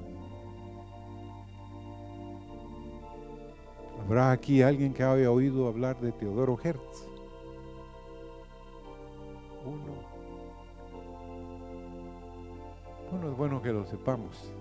¿Habrá 4.00 4.30
aquí 4.30 4.62
alguien 4.62 4.94
que 4.94 5.02
haya 5.02 5.32
oído 5.32 5.68
hablar 5.68 6.00
de 6.00 6.12
Teodoro 6.12 6.56
Hertz? 6.64 7.08
Uno. 9.66 9.96
Bueno, 13.10 13.32
es 13.32 13.38
bueno 13.38 13.60
que 13.60 13.74
lo 13.74 13.88
sepamos. 13.88 14.54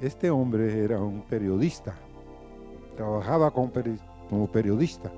Este 0.00 0.28
hombre 0.30 0.82
era 0.82 0.98
un 0.98 1.22
periodista, 1.22 1.94
trabajaba 2.96 3.52
como 3.52 4.50
periodista 4.50 5.12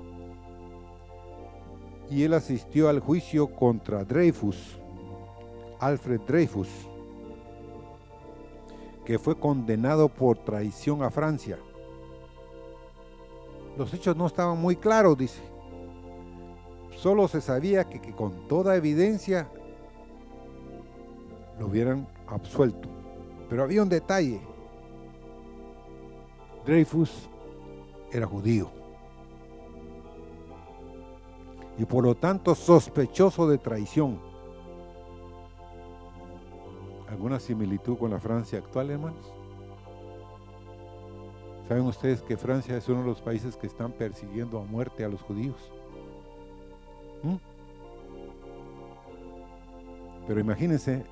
y 2.07 2.21
él 2.21 2.35
asistió 2.35 2.87
al 2.87 2.99
juicio 2.99 3.47
contra 3.47 4.03
Dreyfus 4.03 4.79
Alfred 5.79 6.21
Dreyfus, 6.21 6.69
que 9.05 9.17
fue 9.17 9.39
condenado 9.39 10.09
por 10.09 10.37
traición 10.37 11.01
a 11.03 11.09
Francia. 11.09 11.57
Los 13.77 13.93
hechos 13.93 14.15
no 14.15 14.27
estaban 14.27 14.59
muy 14.59 14.75
claros, 14.75 15.17
dice. 15.17 15.41
Solo 16.97 17.29
se 17.29 17.39
sabía 17.39 17.85
que, 17.85 18.13
con 18.13 18.47
toda 18.49 18.75
evidencia 18.75 19.47
lo 21.57 21.67
hubieran 21.67 22.07
absuelto. 22.27 22.89
Pero 23.49 23.63
había 23.63 23.81
un 23.81 23.89
detalle. 23.89 24.41
Dreyfus 26.65 27.29
era 28.11 28.27
judío. 28.27 28.69
Y 31.77 31.85
por 31.85 32.03
lo 32.03 32.15
tanto 32.15 32.53
sospechoso 32.53 33.47
de 33.47 33.57
traición. 33.57 34.28
¿Alguna 37.19 37.41
similitud 37.41 37.97
con 37.97 38.11
la 38.11 38.19
Francia 38.21 38.59
actual, 38.59 38.91
hermanos? 38.91 39.33
¿Saben 41.67 41.83
ustedes 41.83 42.21
que 42.21 42.37
Francia 42.37 42.77
es 42.77 42.87
uno 42.87 43.01
de 43.01 43.07
los 43.07 43.19
países 43.19 43.57
que 43.57 43.67
están 43.67 43.91
persiguiendo 43.91 44.57
a 44.57 44.63
muerte 44.63 45.03
a 45.03 45.09
los 45.09 45.21
judíos? 45.21 45.57
¿Mm? 47.21 47.35
Pero 50.29 50.39
imagínense 50.39 51.03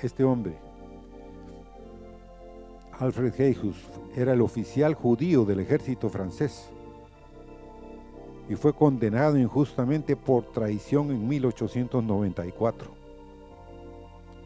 este 0.00 0.24
hombre, 0.24 0.56
Alfred 2.98 3.38
Heijus, 3.38 3.76
era 4.16 4.32
el 4.32 4.40
oficial 4.40 4.94
judío 4.94 5.44
del 5.44 5.60
ejército 5.60 6.08
francés 6.08 6.70
y 8.48 8.54
fue 8.54 8.72
condenado 8.72 9.36
injustamente 9.36 10.16
por 10.16 10.42
traición 10.52 11.10
en 11.10 11.28
1894. 11.28 12.99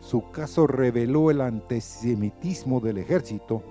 Su 0.04 0.30
caso 0.30 0.66
reveló 0.66 1.30
el 1.30 1.40
antisemitismo 1.40 2.80
del 2.80 2.98
ejército 2.98 3.62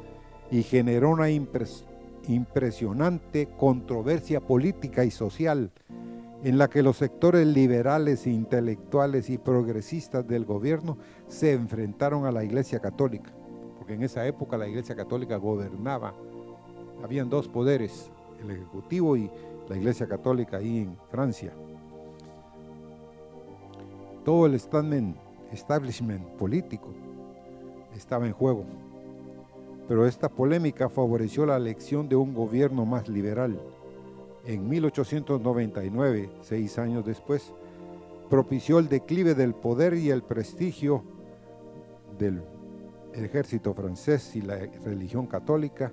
y 0.49 0.63
generó 0.63 1.11
una 1.11 1.29
impresionante 1.29 3.49
controversia 3.55 4.41
política 4.41 5.05
y 5.05 5.11
social 5.11 5.69
en 6.43 6.57
la 6.57 6.71
que 6.71 6.81
los 6.81 6.97
sectores 6.97 7.45
liberales, 7.45 8.25
intelectuales 8.25 9.29
y 9.29 9.37
progresistas 9.37 10.27
del 10.27 10.43
gobierno 10.43 10.97
se 11.27 11.53
enfrentaron 11.53 12.25
a 12.25 12.31
la 12.31 12.43
Iglesia 12.43 12.79
Católica, 12.79 13.31
porque 13.77 13.93
en 13.93 14.01
esa 14.01 14.25
época 14.25 14.57
la 14.57 14.67
Iglesia 14.67 14.95
Católica 14.95 15.37
gobernaba, 15.37 16.15
habían 17.03 17.29
dos 17.29 17.47
poderes, 17.47 18.09
el 18.41 18.49
Ejecutivo 18.49 19.15
y 19.15 19.29
la 19.69 19.77
Iglesia 19.77 20.07
Católica 20.07 20.57
ahí 20.57 20.79
en 20.79 20.97
Francia. 21.11 21.53
Todo 24.25 24.47
el 24.47 24.55
establishment 24.55 25.15
establishment 25.53 26.25
político 26.37 26.89
estaba 27.95 28.25
en 28.25 28.33
juego. 28.33 28.65
pero 29.87 30.07
esta 30.07 30.29
polémica 30.29 30.87
favoreció 30.87 31.45
la 31.45 31.57
elección 31.57 32.07
de 32.07 32.15
un 32.15 32.33
gobierno 32.33 32.85
más 32.85 33.09
liberal. 33.09 33.59
En 34.45 34.69
1899, 34.69 36.29
seis 36.41 36.79
años 36.79 37.05
después, 37.05 37.53
propició 38.29 38.79
el 38.79 38.87
declive 38.87 39.35
del 39.35 39.53
poder 39.53 39.95
y 39.95 40.09
el 40.09 40.23
prestigio 40.23 41.03
del 42.17 42.41
ejército 43.13 43.73
francés 43.73 44.35
y 44.37 44.41
la 44.41 44.55
religión 44.85 45.27
católica. 45.27 45.91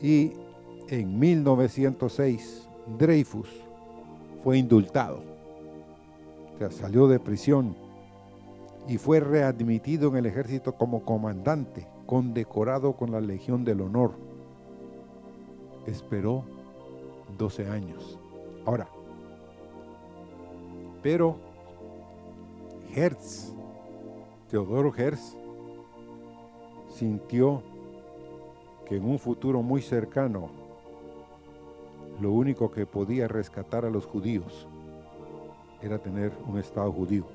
Y 0.00 0.32
en 0.88 1.18
1906, 1.18 2.68
Dreyfus 2.98 3.48
fue 4.44 4.58
indultado, 4.58 5.22
o 6.54 6.58
sea, 6.58 6.70
salió 6.70 7.08
de 7.08 7.18
prisión 7.18 7.83
y 8.86 8.98
fue 8.98 9.20
readmitido 9.20 10.08
en 10.10 10.16
el 10.16 10.26
ejército 10.26 10.74
como 10.74 11.04
comandante, 11.04 11.86
condecorado 12.06 12.94
con 12.94 13.12
la 13.12 13.20
Legión 13.20 13.64
del 13.64 13.80
Honor. 13.80 14.12
Esperó 15.86 16.44
12 17.38 17.68
años. 17.68 18.18
Ahora, 18.66 18.88
pero 21.02 21.36
Hertz, 22.94 23.52
Teodoro 24.50 24.94
Hertz, 24.94 25.36
sintió 26.88 27.62
que 28.86 28.96
en 28.96 29.04
un 29.04 29.18
futuro 29.18 29.62
muy 29.62 29.82
cercano 29.82 30.50
lo 32.20 32.32
único 32.32 32.70
que 32.70 32.86
podía 32.86 33.26
rescatar 33.26 33.84
a 33.84 33.90
los 33.90 34.06
judíos 34.06 34.68
era 35.82 35.98
tener 35.98 36.32
un 36.46 36.58
Estado 36.58 36.90
judío, 36.92 37.26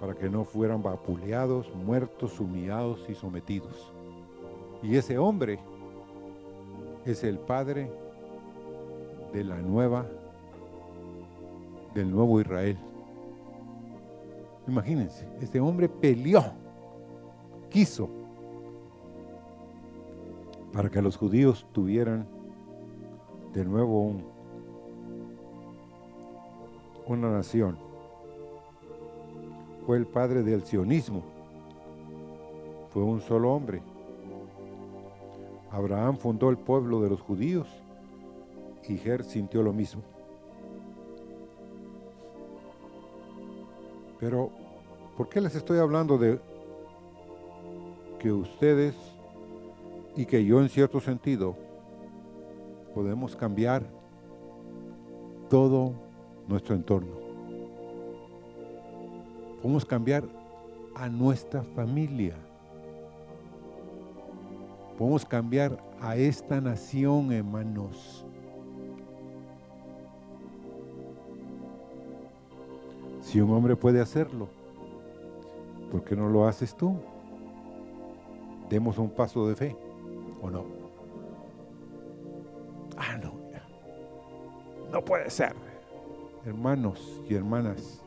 para 0.00 0.14
que 0.14 0.30
no 0.30 0.44
fueran 0.44 0.82
vapuleados, 0.82 1.72
muertos, 1.74 2.40
humillados 2.40 3.04
y 3.08 3.14
sometidos. 3.14 3.92
Y 4.82 4.96
ese 4.96 5.18
hombre 5.18 5.58
es 7.04 7.22
el 7.22 7.38
padre 7.38 7.90
de 9.32 9.44
la 9.44 9.58
nueva 9.58 10.06
del 11.94 12.10
nuevo 12.10 12.40
Israel. 12.40 12.78
Imagínense, 14.66 15.26
este 15.40 15.60
hombre 15.60 15.88
peleó, 15.88 16.44
quiso, 17.68 18.08
para 20.72 20.88
que 20.88 21.02
los 21.02 21.16
judíos 21.16 21.66
tuvieran 21.72 22.26
de 23.52 23.64
nuevo 23.64 24.14
una 27.06 27.30
nación. 27.30 27.89
Fue 29.90 29.98
el 29.98 30.06
padre 30.06 30.44
del 30.44 30.62
sionismo. 30.62 31.24
Fue 32.90 33.02
un 33.02 33.20
solo 33.20 33.52
hombre. 33.52 33.82
Abraham 35.68 36.16
fundó 36.16 36.48
el 36.48 36.56
pueblo 36.56 37.00
de 37.00 37.10
los 37.10 37.20
judíos 37.20 37.66
y 38.88 38.96
Ger 38.98 39.24
sintió 39.24 39.64
lo 39.64 39.72
mismo. 39.72 40.02
Pero, 44.20 44.50
¿por 45.16 45.28
qué 45.28 45.40
les 45.40 45.56
estoy 45.56 45.80
hablando 45.80 46.18
de 46.18 46.38
que 48.20 48.30
ustedes 48.30 48.94
y 50.14 50.24
que 50.24 50.44
yo 50.44 50.60
en 50.60 50.68
cierto 50.68 51.00
sentido 51.00 51.56
podemos 52.94 53.34
cambiar 53.34 53.82
todo 55.48 55.94
nuestro 56.46 56.76
entorno? 56.76 57.29
Podemos 59.62 59.84
cambiar 59.84 60.24
a 60.94 61.08
nuestra 61.08 61.62
familia. 61.62 62.34
Podemos 64.96 65.24
cambiar 65.24 65.78
a 66.00 66.16
esta 66.16 66.60
nación, 66.60 67.32
hermanos. 67.32 68.24
Si 73.20 73.40
un 73.40 73.50
hombre 73.52 73.76
puede 73.76 74.00
hacerlo, 74.00 74.48
¿por 75.90 76.04
qué 76.04 76.16
no 76.16 76.28
lo 76.28 76.46
haces 76.46 76.74
tú? 76.74 76.96
Demos 78.68 78.98
un 78.98 79.10
paso 79.10 79.46
de 79.46 79.56
fe, 79.56 79.76
¿o 80.42 80.50
no? 80.50 80.64
Ah, 82.96 83.16
no. 83.22 83.40
No 84.90 85.04
puede 85.04 85.30
ser. 85.30 85.54
Hermanos 86.44 87.20
y 87.28 87.34
hermanas, 87.34 88.02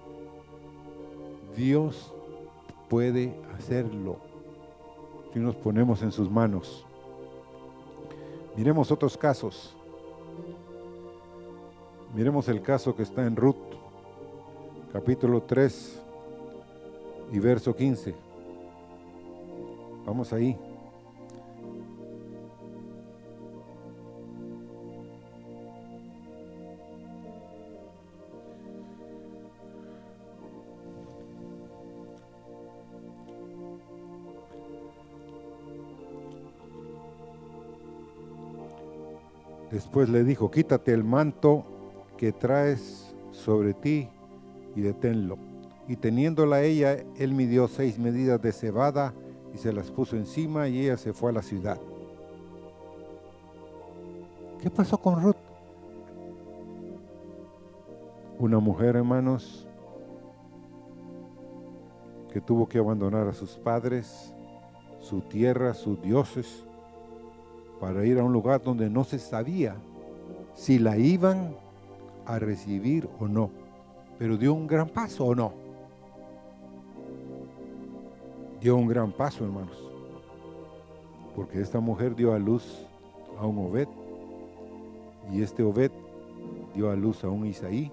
Dios 1.56 2.13
puede 2.89 3.39
hacerlo 3.56 4.18
si 5.34 5.39
nos 5.39 5.56
ponemos 5.56 6.02
en 6.02 6.12
sus 6.12 6.30
manos. 6.30 6.86
Miremos 8.56 8.92
otros 8.92 9.18
casos. 9.18 9.76
Miremos 12.13 12.48
el 12.48 12.62
caso 12.62 12.96
que 12.96 13.04
está 13.04 13.26
en 13.26 13.36
Ruth 13.36 13.56
capítulo 14.92 15.42
3 15.42 16.02
y 17.32 17.39
verso 17.39 17.76
15. 17.76 18.13
Vamos 20.06 20.32
ahí. 20.34 20.56
Después 39.84 40.08
le 40.08 40.24
dijo, 40.24 40.50
quítate 40.50 40.93
el 40.93 41.04
manto 41.04 41.65
que 42.17 42.32
traes 42.32 43.13
sobre 43.32 43.74
ti 43.74 44.08
y 44.78 44.82
deténlo. 44.82 45.38
Y 45.89 45.98
teniéndola 45.98 46.63
ella, 46.63 47.04
él 47.17 47.34
midió 47.34 47.67
seis 47.67 48.00
medidas 48.00 48.41
de 48.41 48.54
cebada 48.54 49.13
y 49.54 49.58
se 49.58 49.74
las 49.74 49.91
puso 49.91 50.15
encima 50.15 50.69
y 50.69 50.86
ella 50.86 50.96
se 50.96 51.12
fue 51.12 51.32
a 51.32 51.34
la 51.34 51.41
ciudad. 51.41 51.78
¿Qué 54.62 54.69
pasó 54.69 54.98
con 54.98 55.22
Ruth? 55.22 55.36
Una 58.39 58.60
mujer, 58.60 58.96
hermanos, 58.96 59.67
que 62.32 62.39
tuvo 62.39 62.69
que 62.69 62.80
abandonar 62.80 63.28
a 63.28 63.34
sus 63.34 63.58
padres, 63.58 64.34
su 65.02 65.19
tierra, 65.19 65.74
sus 65.74 66.02
dioses, 66.02 66.65
para 67.84 68.06
ir 68.06 68.17
a 68.17 68.24
un 68.24 68.32
lugar 68.32 68.63
donde 68.63 68.89
no 68.89 69.04
se 69.04 69.19
sabía 69.19 69.76
si 70.56 70.80
la 70.80 70.98
iban 70.98 71.54
a 72.26 72.39
recibir 72.39 73.10
o 73.19 73.28
no 73.28 73.63
pero 74.24 74.38
dio 74.38 74.54
un 74.54 74.67
gran 74.67 74.88
paso 74.88 75.26
o 75.26 75.36
no. 75.36 75.52
Dio 78.62 78.78
un 78.78 78.88
gran 78.88 79.12
paso, 79.12 79.43
hermanos. 79.43 79.78
Porque 81.36 81.60
esta 81.60 81.82
mujer 81.82 82.15
dio 82.15 82.34
a 82.34 82.39
luz 82.39 82.86
a 83.38 83.46
un 83.46 83.58
Obed. 83.58 83.88
Y 85.32 85.41
este 85.41 85.63
Obed 85.63 85.91
dio 86.74 86.89
a 86.89 86.96
luz 86.96 87.24
a 87.24 87.30
un 87.30 87.46
Isaí. 87.46 87.91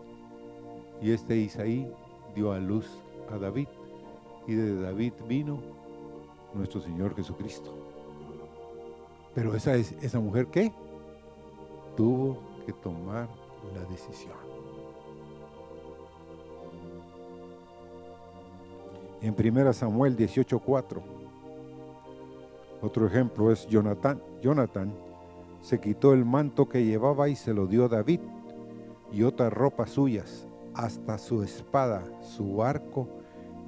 Y 1.03 1.11
este 1.11 1.37
Isaí 1.37 1.90
dio 2.35 2.53
a 2.53 2.59
luz 2.59 2.87
a 3.33 3.38
David. 3.38 3.66
Y 4.46 4.55
de 4.55 4.81
David 4.81 5.14
vino 5.26 5.59
nuestro 6.55 6.81
Señor 6.81 7.16
Jesucristo. 7.16 7.80
Pero 9.35 9.55
esa, 9.55 9.75
es, 9.75 9.93
esa 10.03 10.21
mujer 10.21 10.47
qué? 10.47 10.73
Tuvo 11.97 12.38
que 12.66 12.73
tomar 12.73 13.29
la 13.75 13.85
decisión. 13.90 14.51
en 19.23 19.35
1 19.35 19.73
Samuel 19.73 20.16
18:4. 20.16 21.03
Otro 22.83 23.07
ejemplo 23.07 23.53
es 23.53 23.66
Jonatán. 23.66 24.23
Jonathan 24.40 24.93
se 25.61 25.79
quitó 25.79 26.14
el 26.14 26.25
manto 26.25 26.69
que 26.69 26.85
llevaba 26.85 27.29
y 27.29 27.37
se 27.37 27.53
lo 27.53 27.66
dio 27.66 27.85
a 27.85 27.88
David 27.88 28.21
y 29.12 29.23
otras 29.23 29.53
ropas 29.53 29.90
suyas, 29.90 30.47
hasta 30.75 31.19
su 31.19 31.43
espada, 31.43 32.05
su 32.23 32.62
arco 32.62 33.09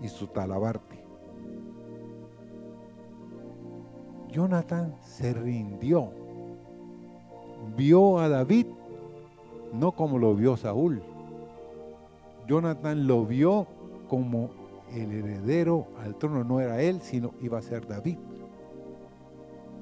y 0.00 0.08
su 0.08 0.28
talabarte. 0.28 0.91
Jonathan 4.32 4.96
se 5.02 5.32
rindió. 5.34 6.10
Vio 7.76 8.18
a 8.18 8.28
David 8.28 8.66
no 9.72 9.92
como 9.92 10.18
lo 10.18 10.34
vio 10.34 10.56
Saúl. 10.56 11.02
Jonathan 12.46 13.06
lo 13.06 13.24
vio 13.24 13.66
como 14.08 14.50
el 14.92 15.10
heredero 15.12 15.86
al 16.02 16.16
trono 16.16 16.44
no 16.44 16.60
era 16.60 16.82
él, 16.82 17.00
sino 17.00 17.32
iba 17.40 17.58
a 17.58 17.62
ser 17.62 17.86
David. 17.86 18.18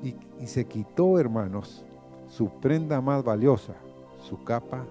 Y, 0.02 0.14
se 0.46 0.64
quitó, 0.64 1.18
hermanos, 1.18 1.84
su 2.28 2.48
prenda 2.48 3.00
más 3.00 3.22
valiosa, 3.22 3.74
su 4.18 4.42
capa, 4.44 4.86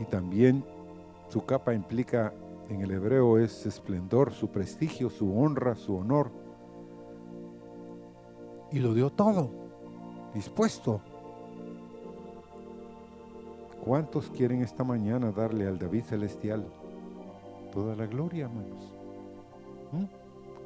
y 0.00 0.04
también 0.04 0.64
su 1.28 1.44
capa 1.44 1.74
implica 1.74 2.32
en 2.70 2.80
el 2.80 2.90
hebreo 2.90 3.38
es 3.38 3.66
esplendor, 3.66 4.32
su 4.32 4.48
prestigio, 4.48 5.10
su 5.10 5.36
honra, 5.36 5.74
su 5.74 5.96
honor. 5.96 6.30
Y 8.70 8.78
lo 8.78 8.94
dio 8.94 9.10
todo, 9.10 9.50
dispuesto. 10.34 11.00
¿Cuántos 13.84 14.28
quieren 14.30 14.62
esta 14.62 14.84
mañana 14.84 15.32
darle 15.32 15.66
al 15.66 15.78
David 15.78 16.04
celestial 16.04 16.66
toda 17.72 17.96
la 17.96 18.06
gloria, 18.06 18.44
hermanos? 18.46 18.92
¿Mm? 19.92 20.04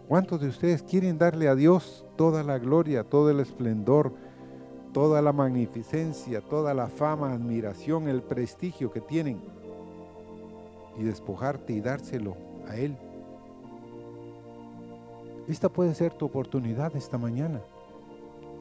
¿Cuántos 0.09 0.41
de 0.41 0.49
ustedes 0.49 0.83
quieren 0.83 1.19
darle 1.19 1.49
a 1.49 1.55
Dios 1.55 2.05
toda 2.17 2.43
la 2.43 2.59
gloria, 2.59 3.05
todo 3.05 3.31
el 3.31 3.41
esplendor, 3.41 4.13
toda 4.93 5.23
la 5.23 5.33
magnificencia, 5.33 6.41
toda 6.41 6.75
la 6.75 6.89
fama, 6.89 7.33
admiración, 7.33 8.09
el 8.09 8.23
prestigio 8.23 8.91
que 8.91 9.01
tienen 9.01 9.41
y 10.99 11.05
despojarte 11.05 11.73
y 11.73 11.81
dárselo 11.81 12.37
a 12.69 12.77
Él? 12.77 12.97
Esta 15.49 15.69
puede 15.69 15.95
ser 15.95 16.13
tu 16.13 16.27
oportunidad 16.27 16.95
esta 16.97 17.19
mañana. 17.19 17.61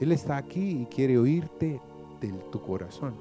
Él 0.01 0.11
está 0.11 0.35
aquí 0.35 0.81
y 0.81 0.85
quiere 0.87 1.17
oírte 1.17 1.79
de 2.19 2.31
tu 2.51 2.61
corazón. 2.61 3.13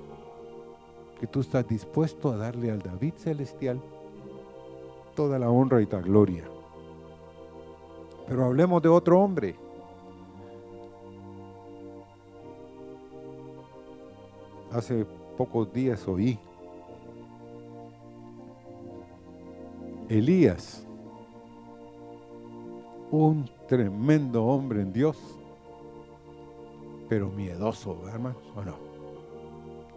Que 1.20 1.26
tú 1.26 1.40
estás 1.40 1.68
dispuesto 1.68 2.32
a 2.32 2.36
darle 2.36 2.72
al 2.72 2.80
David 2.80 3.12
celestial 3.16 3.80
toda 5.14 5.38
la 5.38 5.50
honra 5.50 5.82
y 5.82 5.86
la 5.86 6.00
gloria. 6.00 6.44
Pero 8.26 8.46
hablemos 8.46 8.82
de 8.82 8.88
otro 8.88 9.20
hombre. 9.20 9.54
Hace 14.72 15.04
pocos 15.36 15.72
días 15.72 16.06
oí 16.08 16.38
Elías 20.08 20.84
un 23.12 23.48
tremendo 23.68 24.44
hombre 24.44 24.82
en 24.82 24.92
Dios, 24.92 25.16
pero 27.10 27.28
miedoso, 27.28 28.08
hermanos, 28.08 28.40
¿o 28.54 28.62
no? 28.62 28.76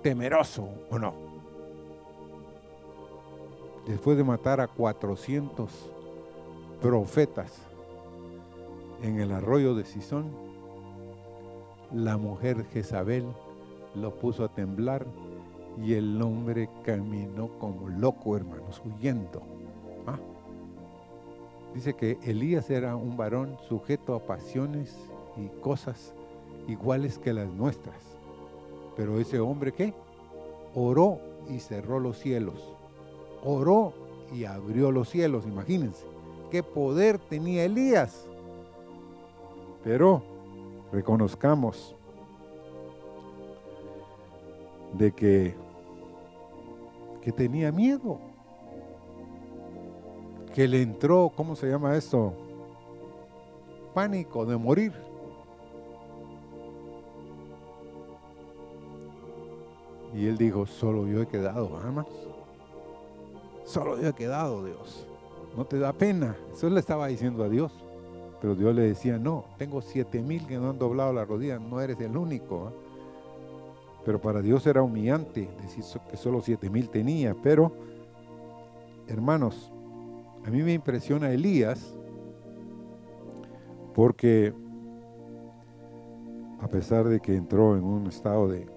Temeroso, 0.02 0.68
¿o 0.90 0.98
no? 0.98 1.14
Después 3.86 4.18
de 4.18 4.24
matar 4.24 4.60
a 4.60 4.68
400 4.68 5.70
profetas 6.82 7.54
en 9.04 9.20
el 9.20 9.32
arroyo 9.32 9.76
de 9.76 9.86
Sison, 9.86 10.26
la 11.94 12.18
mujer 12.18 12.66
Jezabel 12.74 13.28
lo 13.94 14.16
puso 14.16 14.44
a 14.44 14.50
temblar 14.50 15.06
y 15.78 15.94
el 15.94 16.20
hombre 16.20 16.68
caminó 16.84 17.60
como 17.60 17.90
loco, 17.90 18.36
hermanos, 18.36 18.82
huyendo. 18.84 19.44
Dice 21.76 21.96
que 21.96 22.18
Elías 22.24 22.72
era 22.72 22.96
un 22.96 23.18
varón 23.18 23.58
sujeto 23.68 24.16
a 24.16 24.26
pasiones 24.26 24.96
y 25.38 25.48
cosas 25.60 26.14
iguales 26.68 27.18
que 27.18 27.34
las 27.34 27.50
nuestras. 27.50 27.98
Pero 28.96 29.20
ese 29.20 29.40
hombre 29.40 29.74
qué? 29.74 29.94
Oró 30.76 31.20
y 31.50 31.60
cerró 31.60 32.00
los 32.00 32.18
cielos. 32.20 32.76
Oró 33.44 33.94
y 34.34 34.46
abrió 34.46 34.92
los 34.92 35.10
cielos, 35.10 35.46
imagínense. 35.46 36.06
¿Qué 36.52 36.64
poder 36.64 37.18
tenía 37.18 37.66
Elías? 37.66 38.26
Pero 39.84 40.24
reconozcamos 40.92 41.96
de 44.94 45.12
que, 45.12 45.56
que 47.22 47.32
tenía 47.32 47.72
miedo 47.72 48.20
que 50.54 50.68
le 50.68 50.82
entró, 50.82 51.32
¿cómo 51.36 51.56
se 51.56 51.68
llama 51.68 51.96
esto? 51.96 52.34
Pánico 53.94 54.46
de 54.46 54.56
morir. 54.56 54.94
Y 60.14 60.28
él 60.28 60.38
dijo, 60.38 60.66
solo 60.66 61.08
yo 61.08 61.22
he 61.22 61.28
quedado, 61.28 61.78
hermanos. 61.78 62.08
Solo 63.66 64.00
yo 64.00 64.10
he 64.10 64.14
quedado, 64.14 64.64
Dios. 64.64 65.08
No 65.58 65.66
te 65.66 65.80
da 65.80 65.94
pena. 65.94 66.36
Eso 66.52 66.70
le 66.70 66.80
estaba 66.80 67.08
diciendo 67.08 67.44
a 67.44 67.50
Dios. 67.50 67.72
Pero 68.42 68.56
Dios 68.56 68.76
le 68.76 68.84
decía, 68.84 69.18
no, 69.18 69.46
tengo 69.58 69.82
siete 69.82 70.22
mil 70.22 70.46
que 70.46 70.58
no 70.58 70.70
han 70.70 70.78
doblado 70.78 71.14
la 71.14 71.26
rodilla, 71.26 71.60
no 71.60 71.80
eres 71.80 72.00
el 72.02 72.18
único. 72.18 72.68
¿ah?". 72.68 72.74
Pero 74.06 74.20
para 74.20 74.42
Dios 74.42 74.68
era 74.68 74.84
humillante 74.84 75.50
decir 75.62 75.84
que 76.10 76.18
solo 76.18 76.42
siete 76.42 76.70
mil 76.70 76.90
tenía. 76.90 77.36
Pero, 77.42 77.72
hermanos, 79.08 79.72
a 80.46 80.50
mí 80.50 80.62
me 80.62 80.74
impresiona 80.74 81.32
Elías 81.32 81.96
porque 83.96 84.54
a 86.60 86.68
pesar 86.68 87.08
de 87.08 87.20
que 87.20 87.36
entró 87.36 87.78
en 87.78 87.84
un 87.84 88.08
estado 88.08 88.48
de 88.48 88.73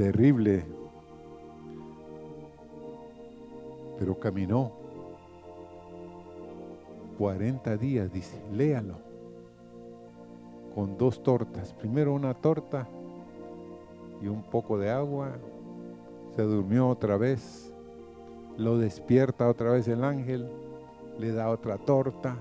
terrible, 0.00 0.64
pero 3.98 4.18
caminó 4.18 4.72
40 7.18 7.76
días, 7.76 8.10
dice, 8.10 8.42
léalo, 8.50 8.94
con 10.74 10.96
dos 10.96 11.22
tortas. 11.22 11.74
Primero 11.74 12.14
una 12.14 12.32
torta 12.32 12.88
y 14.22 14.28
un 14.28 14.42
poco 14.42 14.78
de 14.78 14.88
agua, 14.88 15.32
se 16.34 16.44
durmió 16.44 16.88
otra 16.88 17.18
vez, 17.18 17.70
lo 18.56 18.78
despierta 18.78 19.50
otra 19.50 19.72
vez 19.72 19.86
el 19.86 20.02
ángel, 20.02 20.48
le 21.18 21.30
da 21.30 21.50
otra 21.50 21.76
torta, 21.76 22.38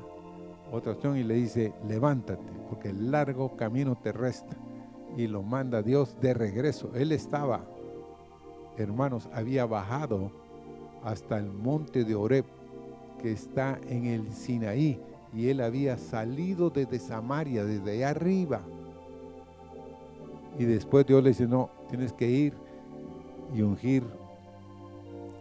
otra 0.71 0.93
acción 0.93 1.17
y 1.17 1.25
le 1.25 1.33
dice, 1.33 1.73
levántate, 1.89 2.53
porque 2.69 2.91
el 2.91 3.11
largo 3.11 3.57
camino 3.57 3.97
te 4.01 4.13
resta. 4.13 4.55
Y 5.17 5.27
lo 5.27 5.43
manda 5.43 5.81
Dios 5.81 6.15
de 6.21 6.33
regreso. 6.33 6.91
Él 6.95 7.11
estaba, 7.11 7.65
hermanos, 8.77 9.29
había 9.33 9.65
bajado 9.65 10.31
hasta 11.03 11.37
el 11.37 11.51
monte 11.51 12.03
de 12.03 12.15
Oreb, 12.15 12.45
que 13.21 13.31
está 13.31 13.79
en 13.87 14.05
el 14.05 14.31
Sinaí, 14.31 14.99
y 15.33 15.49
él 15.49 15.61
había 15.61 15.97
salido 15.97 16.69
desde 16.69 16.99
Samaria, 16.99 17.65
desde 17.65 17.91
allá 17.91 18.09
arriba. 18.09 18.61
Y 20.57 20.65
después 20.65 21.05
Dios 21.05 21.23
le 21.23 21.29
dice, 21.29 21.47
no, 21.47 21.69
tienes 21.89 22.13
que 22.13 22.29
ir 22.29 22.53
y 23.53 23.61
ungir 23.61 24.03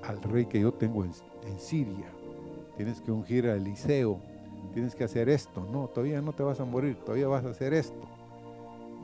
al 0.03 0.23
rey 0.23 0.47
que 0.47 0.61
yo 0.61 0.73
tengo 0.73 1.05
en, 1.05 1.13
Siria. 1.59 2.07
Tienes 2.77 3.01
que 3.01 3.11
ungir 3.11 3.47
a 3.47 3.55
Eliseo. 3.55 4.21
Tienes 4.75 4.95
que 4.95 5.05
hacer 5.05 5.31
esto. 5.31 5.67
No, 5.73 5.89
todavía 5.89 6.21
no 6.21 6.33
te 6.33 6.43
vas 6.43 6.61
a 6.61 6.65
morir. 6.65 6.97
Todavía 6.97 7.27
vas 7.27 7.45
a 7.47 7.51
hacer 7.51 7.73
esto. 7.73 8.07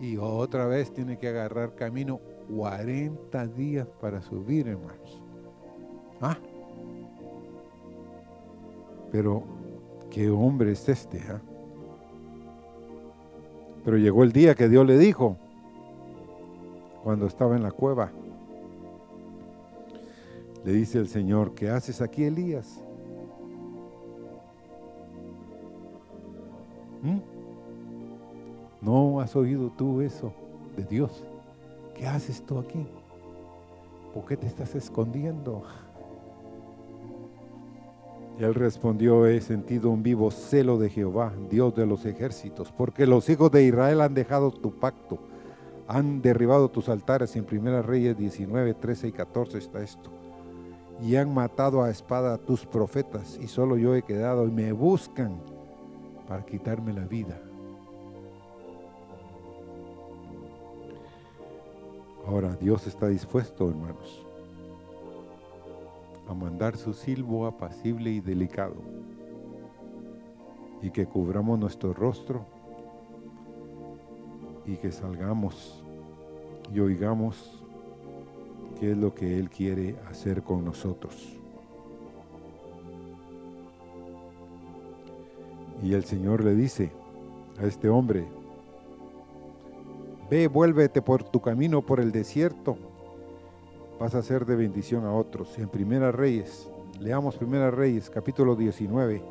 Y 0.01 0.17
otra 0.17 0.67
vez 0.67 0.93
tiene 0.93 1.19
que 1.19 1.29
agarrar 1.29 1.75
camino 1.75 2.21
40 2.55 3.47
días 3.49 3.87
para 4.01 4.21
subir, 4.21 4.69
hermanos. 4.69 5.23
Ah. 6.21 6.37
Pero, 9.11 9.45
¿qué 10.11 10.29
hombre 10.31 10.73
es 10.73 10.89
este? 10.89 11.21
Ah? 11.29 11.41
Pero 13.85 13.99
llegó 13.99 14.25
el 14.25 14.33
día 14.33 14.55
que 14.55 14.69
Dios 14.69 14.87
le 14.87 14.99
dijo, 14.99 15.37
cuando 17.03 17.27
estaba 17.27 17.55
en 17.55 17.63
la 17.63 17.71
cueva, 17.71 18.11
le 20.65 20.73
dice 20.73 20.99
el 20.99 21.09
Señor, 21.09 21.55
¿qué 21.55 21.69
haces 21.69 22.01
aquí, 22.01 22.25
Elías? 22.25 22.83
¿No 29.15 29.21
has 29.21 29.37
oído 29.37 29.71
tú 29.71 30.01
eso 30.01 30.33
de 30.77 30.83
Dios? 30.83 31.23
¿Qué 31.95 32.05
haces 32.05 32.45
tú 32.45 32.59
aquí? 32.59 32.85
¿Por 34.13 34.25
qué 34.25 34.37
te 34.37 34.49
estás 34.49 34.75
escondiendo? 34.75 35.63
Él 38.41 38.53
respondió, 38.57 39.25
he 39.27 39.41
sentido 39.41 39.91
un 39.91 40.03
vivo 40.03 40.33
celo 40.33 40.79
de 40.79 40.91
Jehová, 40.91 41.33
Dios 41.49 41.77
de 41.77 41.87
los 41.87 42.05
ejércitos, 42.07 42.73
porque 42.73 43.07
los 43.07 43.31
hijos 43.31 43.53
de 43.53 43.63
Israel 43.63 44.01
han 44.01 44.15
dejado 44.15 44.51
tu 44.51 44.73
pacto, 44.81 45.21
han 45.87 46.21
derribado 46.21 46.69
tus 46.69 46.89
altares. 46.89 47.37
En 47.37 47.45
Primera 47.45 47.83
Reyes 47.83 48.19
19, 48.19 48.75
13 48.75 49.07
y 49.07 49.13
14 49.13 49.59
está 49.59 49.81
esto 49.81 50.11
y 51.01 51.15
han 51.15 51.33
matado 51.33 51.85
a 51.85 51.91
espada 51.91 52.35
a 52.35 52.39
tus 52.39 52.67
profetas 52.67 53.39
y 53.41 53.47
solo 53.47 53.77
yo 53.77 53.95
he 53.95 54.03
quedado 54.03 54.49
y 54.49 54.51
me 54.51 54.73
buscan 54.73 55.37
para 56.27 56.45
quitarme 56.45 56.93
la 56.93 57.05
vida. 57.05 57.41
Ahora 62.35 62.57
Dios 62.57 62.85
está 62.89 63.07
dispuesto, 63.07 63.69
hermanos, 63.69 64.27
a 66.27 66.35
mandar 66.35 66.77
su 66.77 66.93
silbo 66.93 67.47
apacible 67.47 68.11
y 68.11 68.19
delicado 68.19 68.75
y 70.83 70.91
que 70.91 71.07
cubramos 71.07 71.61
nuestro 71.61 71.93
rostro 71.93 72.45
y 74.67 74.75
que 74.79 74.91
salgamos 74.91 75.81
y 76.75 76.81
oigamos 76.81 77.63
qué 78.81 78.91
es 78.91 78.99
lo 78.99 79.15
que 79.15 79.39
Él 79.39 79.49
quiere 79.49 79.95
hacer 80.11 80.43
con 80.43 80.65
nosotros. 80.65 81.39
Y 85.85 85.93
el 85.93 86.03
Señor 86.03 86.43
le 86.43 86.57
dice, 86.57 86.91
a 87.61 87.65
este 87.67 87.89
hombre, 87.89 88.27
ve, 90.31 90.49
vuélvete 90.49 91.03
por 91.03 91.25
tu 91.25 91.41
camino 91.41 91.83
por 91.83 92.01
el 92.01 92.13
desierto, 92.13 92.77
vas 93.99 94.15
a 94.15 94.23
ser 94.23 94.47
de 94.47 94.57
bendición 94.57 95.05
a 95.05 95.13
otros. 95.13 95.59
En 95.59 95.69
Primera 95.69 96.13
Reyes, 96.13 96.69
leamos 97.01 97.37
Primera 97.37 97.71
Reyes, 97.71 98.11
capítulo 98.11 98.57
19. 98.57 99.23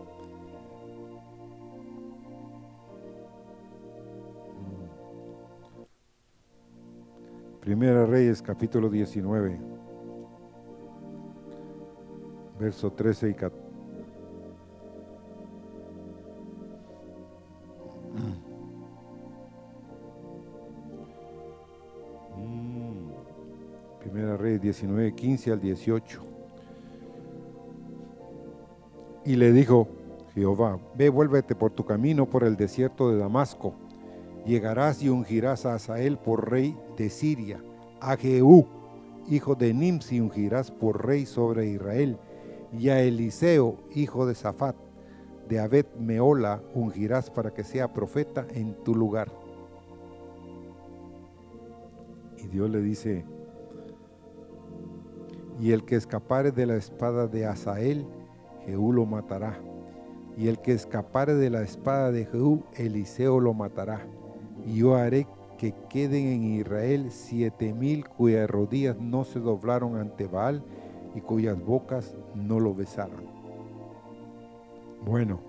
Primera 7.62 8.06
Reyes, 8.06 8.42
capítulo 8.42 8.90
19, 8.90 9.58
verso 12.60 12.92
13 12.92 13.30
y 13.30 13.34
14. 13.34 13.73
19, 24.64 25.14
15 25.14 25.52
al 25.52 25.60
18. 25.60 26.22
Y 29.26 29.36
le 29.36 29.52
dijo 29.52 29.88
Jehová, 30.34 30.80
ve, 30.96 31.10
vuélvete 31.10 31.54
por 31.54 31.72
tu 31.72 31.86
camino 31.86 32.30
por 32.30 32.46
el 32.46 32.56
desierto 32.56 33.12
de 33.12 33.18
Damasco. 33.18 33.76
Llegarás 34.46 35.04
y 35.04 35.10
ungirás 35.10 35.66
a 35.66 35.76
Asael 35.76 36.18
por 36.18 36.50
rey 36.50 36.78
de 36.98 37.10
Siria, 37.10 37.62
a 38.00 38.16
Jehú, 38.16 38.66
hijo 39.30 39.56
de 39.56 39.74
Nimsi, 39.74 40.20
ungirás 40.20 40.72
por 40.72 41.06
rey 41.06 41.26
sobre 41.26 41.68
Israel, 41.68 42.18
y 42.78 42.90
a 42.90 43.02
Eliseo, 43.02 43.78
hijo 43.94 44.26
de 44.26 44.36
Safat, 44.36 44.76
de 45.48 45.60
Abed 45.60 45.86
Meola, 46.00 46.62
ungirás 46.74 47.30
para 47.30 47.54
que 47.54 47.64
sea 47.64 47.94
profeta 47.94 48.48
en 48.54 48.76
tu 48.84 48.96
lugar. 48.96 49.32
Y 52.38 52.48
Dios 52.48 52.70
le 52.70 52.82
dice, 52.82 53.26
y 55.64 55.72
el 55.72 55.86
que 55.86 55.96
escapare 55.96 56.52
de 56.52 56.66
la 56.66 56.76
espada 56.76 57.26
de 57.26 57.46
Asael, 57.46 58.06
Jehú 58.66 58.92
lo 58.92 59.06
matará. 59.06 59.62
Y 60.38 60.50
el 60.50 60.60
que 60.60 60.74
escapare 60.74 61.36
de 61.36 61.50
la 61.50 61.62
espada 61.62 62.12
de 62.12 62.26
Jehú, 62.26 62.64
Eliseo 62.76 63.40
lo 63.40 63.54
matará. 63.54 64.06
Y 64.68 64.80
yo 64.80 64.96
haré 64.96 65.26
que 65.58 65.74
queden 65.88 66.28
en 66.28 66.44
Israel 66.44 67.12
siete 67.12 67.74
mil 67.74 68.06
cuyas 68.10 68.50
rodillas 68.50 69.00
no 69.00 69.24
se 69.24 69.40
doblaron 69.40 69.96
ante 69.96 70.28
Baal 70.28 70.62
y 71.16 71.22
cuyas 71.22 71.58
bocas 71.58 72.14
no 72.36 72.60
lo 72.60 72.76
besaron. 72.76 73.24
Bueno, 75.06 75.40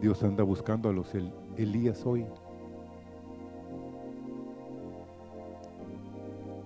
Dios 0.00 0.22
anda 0.22 0.42
buscando 0.42 0.88
a 0.88 0.92
los 0.94 1.12
Elías 1.58 2.06
hoy. 2.06 2.24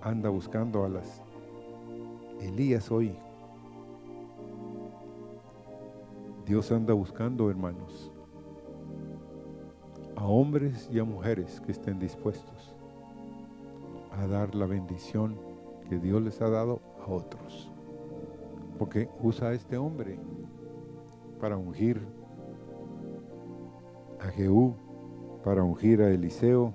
Anda 0.01 0.29
buscando 0.29 0.85
a 0.85 0.89
las 0.89 1.21
Elías 2.41 2.89
hoy. 2.91 3.15
Dios 6.45 6.71
anda 6.71 6.93
buscando, 6.93 7.49
hermanos, 7.49 8.11
a 10.15 10.25
hombres 10.25 10.89
y 10.91 10.99
a 10.99 11.03
mujeres 11.03 11.61
que 11.61 11.71
estén 11.71 11.99
dispuestos 11.99 12.75
a 14.11 14.25
dar 14.27 14.55
la 14.55 14.65
bendición 14.65 15.37
que 15.87 15.99
Dios 15.99 16.21
les 16.21 16.41
ha 16.41 16.49
dado 16.49 16.81
a 17.05 17.11
otros. 17.11 17.71
Porque 18.77 19.09
usa 19.21 19.49
a 19.49 19.53
este 19.53 19.77
hombre 19.77 20.17
para 21.39 21.57
ungir 21.57 22.01
a 24.19 24.27
Jehú, 24.27 24.75
para 25.43 25.63
ungir 25.63 26.01
a 26.01 26.09
Eliseo 26.09 26.73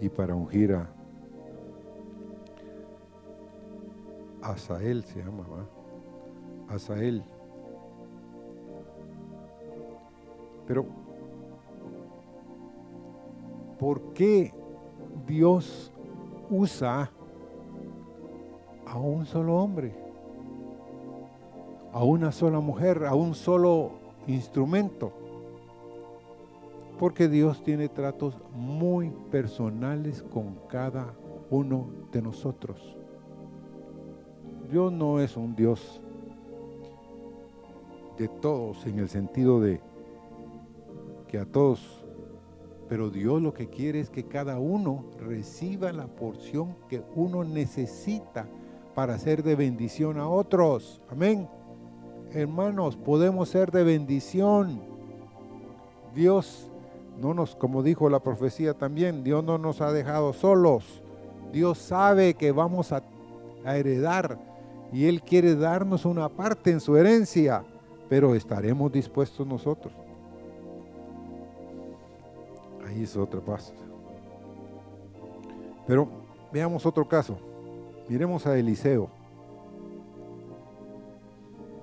y 0.00 0.08
para 0.08 0.34
ungir 0.34 0.74
a 0.74 0.95
Asael 4.46 5.02
se 5.04 5.18
llama, 5.18 5.44
Asael. 6.68 7.24
Pero, 10.66 10.86
¿por 13.78 14.12
qué 14.12 14.54
Dios 15.26 15.92
usa 16.48 17.10
a 18.86 18.98
un 18.98 19.26
solo 19.26 19.56
hombre? 19.56 19.94
A 21.92 22.04
una 22.04 22.30
sola 22.30 22.60
mujer, 22.60 23.04
a 23.04 23.14
un 23.14 23.34
solo 23.34 23.92
instrumento. 24.28 25.12
Porque 27.00 27.28
Dios 27.28 27.62
tiene 27.64 27.88
tratos 27.88 28.38
muy 28.54 29.10
personales 29.30 30.22
con 30.22 30.54
cada 30.68 31.14
uno 31.50 31.88
de 32.12 32.22
nosotros. 32.22 32.95
Dios 34.70 34.92
no 34.92 35.20
es 35.20 35.36
un 35.36 35.54
Dios 35.54 36.00
de 38.18 38.28
todos 38.28 38.84
en 38.86 38.98
el 38.98 39.08
sentido 39.08 39.60
de 39.60 39.80
que 41.28 41.38
a 41.38 41.44
todos, 41.44 42.04
pero 42.88 43.10
Dios 43.10 43.42
lo 43.42 43.52
que 43.52 43.68
quiere 43.68 44.00
es 44.00 44.10
que 44.10 44.24
cada 44.24 44.58
uno 44.58 45.04
reciba 45.18 45.92
la 45.92 46.06
porción 46.06 46.76
que 46.88 47.02
uno 47.14 47.44
necesita 47.44 48.46
para 48.94 49.18
ser 49.18 49.42
de 49.42 49.54
bendición 49.54 50.18
a 50.18 50.28
otros. 50.28 51.00
Amén. 51.10 51.48
Hermanos, 52.32 52.96
podemos 52.96 53.48
ser 53.48 53.70
de 53.70 53.84
bendición. 53.84 54.80
Dios 56.14 56.70
no 57.20 57.34
nos, 57.34 57.54
como 57.54 57.82
dijo 57.82 58.08
la 58.08 58.20
profecía 58.20 58.74
también, 58.74 59.22
Dios 59.22 59.44
no 59.44 59.58
nos 59.58 59.80
ha 59.80 59.92
dejado 59.92 60.32
solos. 60.32 61.02
Dios 61.52 61.78
sabe 61.78 62.34
que 62.34 62.52
vamos 62.52 62.92
a, 62.92 63.02
a 63.64 63.76
heredar 63.76 64.55
y 64.92 65.06
Él 65.06 65.22
quiere 65.22 65.54
darnos 65.54 66.04
una 66.04 66.28
parte 66.28 66.70
en 66.70 66.80
su 66.80 66.96
herencia, 66.96 67.64
pero 68.08 68.34
estaremos 68.34 68.92
dispuestos 68.92 69.46
nosotros. 69.46 69.92
Ahí 72.86 73.02
es 73.02 73.16
otra 73.16 73.40
paso. 73.40 73.72
Pero 75.86 76.08
veamos 76.52 76.86
otro 76.86 77.06
caso. 77.06 77.38
Miremos 78.08 78.46
a 78.46 78.56
Eliseo. 78.58 79.10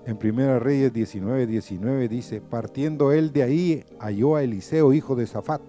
En 0.05 0.17
Primera 0.17 0.59
Reyes 0.59 0.91
19, 0.91 1.47
19 1.47 2.07
dice, 2.09 2.41
partiendo 2.41 3.11
él 3.13 3.31
de 3.31 3.43
ahí, 3.43 3.85
halló 3.99 4.35
a 4.35 4.43
Eliseo, 4.43 4.93
hijo 4.93 5.15
de 5.15 5.27
Zafat, 5.27 5.61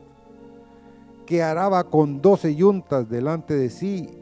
que 1.25 1.43
araba 1.43 1.85
con 1.85 2.21
doce 2.21 2.55
yuntas 2.55 3.09
delante 3.09 3.55
de 3.55 3.71
sí, 3.71 4.19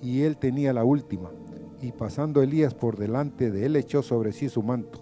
y 0.00 0.22
él 0.22 0.38
tenía 0.38 0.72
la 0.72 0.84
última 0.84 1.30
y 1.82 1.90
pasando 1.90 2.42
Elías 2.42 2.74
por 2.74 2.96
delante 2.96 3.50
de 3.50 3.66
él 3.66 3.74
echó 3.74 4.02
sobre 4.02 4.32
sí 4.32 4.48
su 4.48 4.62
manto. 4.62 5.00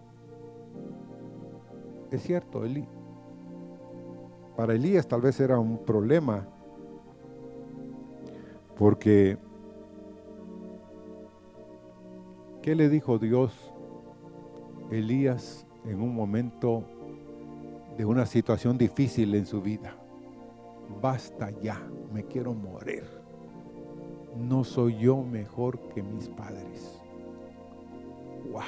Es 2.11 2.23
cierto, 2.23 2.65
Elí. 2.65 2.89
Para 4.57 4.75
Elías 4.75 5.07
tal 5.07 5.21
vez 5.21 5.39
era 5.41 5.59
un 5.59 5.85
problema, 5.85 6.49
porque 8.77 9.39
¿qué 12.63 12.75
le 12.75 12.89
dijo 12.89 13.19
Dios 13.19 13.73
Elías 14.91 15.67
en 15.85 16.01
un 16.01 16.15
momento 16.15 16.83
de 17.97 18.07
una 18.07 18.25
situación 18.25 18.79
difícil 18.79 19.35
en 19.35 19.45
su 19.45 19.61
vida? 19.61 19.95
Basta 21.01 21.51
ya, 21.51 21.79
me 22.13 22.25
quiero 22.25 22.55
morir 22.55 23.20
no 24.37 24.65
soy 24.65 24.99
yo 24.99 25.23
mejor 25.23 25.79
que 25.95 26.03
mis 26.03 26.29
padres. 26.29 27.01
¡Wow! 28.51 28.63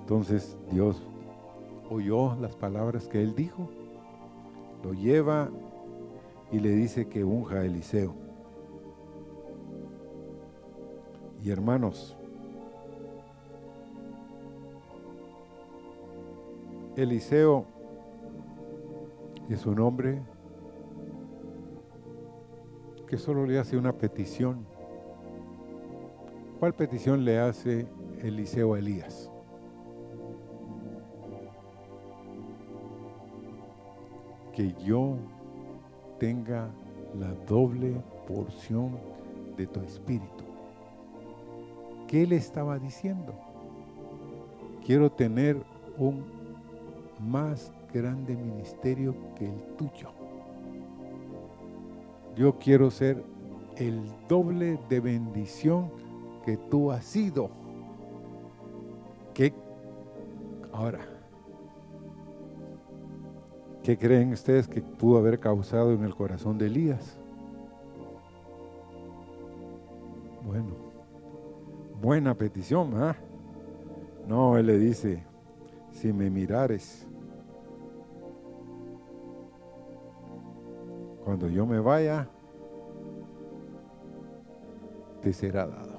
Entonces 0.00 0.56
Dios 0.70 1.00
oyó 1.90 2.34
las 2.40 2.54
palabras 2.56 3.06
que 3.08 3.22
él 3.22 3.34
dijo, 3.34 3.68
lo 4.82 4.92
lleva 4.92 5.50
y 6.50 6.58
le 6.58 6.70
dice 6.70 7.08
que 7.08 7.24
unja 7.24 7.56
a 7.56 7.64
Eliseo. 7.64 8.14
Y 11.42 11.50
hermanos, 11.50 12.16
Eliseo 16.96 17.64
es 19.48 19.66
un 19.66 19.80
hombre 19.80 20.22
que 23.12 23.18
solo 23.18 23.44
le 23.44 23.58
hace 23.58 23.76
una 23.76 23.92
petición. 23.92 24.64
¿Cuál 26.58 26.72
petición 26.72 27.26
le 27.26 27.38
hace 27.38 27.86
Eliseo 28.22 28.72
a 28.72 28.78
Elías? 28.78 29.30
Que 34.54 34.72
yo 34.82 35.18
tenga 36.18 36.70
la 37.20 37.34
doble 37.46 38.02
porción 38.26 38.98
de 39.58 39.66
tu 39.66 39.80
espíritu. 39.80 40.44
¿Qué 42.08 42.26
le 42.26 42.36
estaba 42.36 42.78
diciendo? 42.78 43.34
Quiero 44.86 45.12
tener 45.12 45.62
un 45.98 46.24
más 47.20 47.74
grande 47.92 48.34
ministerio 48.34 49.14
que 49.36 49.52
el 49.52 49.76
tuyo. 49.76 50.21
Yo 52.34 52.58
quiero 52.58 52.90
ser 52.90 53.22
el 53.76 54.02
doble 54.28 54.78
de 54.88 55.00
bendición 55.00 55.90
que 56.44 56.56
tú 56.56 56.90
has 56.90 57.04
sido. 57.04 57.50
¿Qué? 59.34 59.52
Ahora, 60.72 61.00
¿qué 63.82 63.98
creen 63.98 64.32
ustedes 64.32 64.66
que 64.66 64.80
pudo 64.80 65.18
haber 65.18 65.38
causado 65.38 65.92
en 65.92 66.04
el 66.04 66.14
corazón 66.14 66.56
de 66.58 66.66
Elías? 66.66 67.18
Bueno, 70.44 70.68
buena 72.00 72.34
petición, 72.34 72.92
¿ah? 72.94 73.16
No, 74.26 74.56
él 74.56 74.66
le 74.66 74.78
dice, 74.78 75.22
si 75.90 76.12
me 76.12 76.30
mirares, 76.30 77.06
cuando 81.32 81.48
yo 81.48 81.64
me 81.64 81.80
vaya, 81.80 82.28
te 85.22 85.32
será 85.32 85.66
dado. 85.66 85.98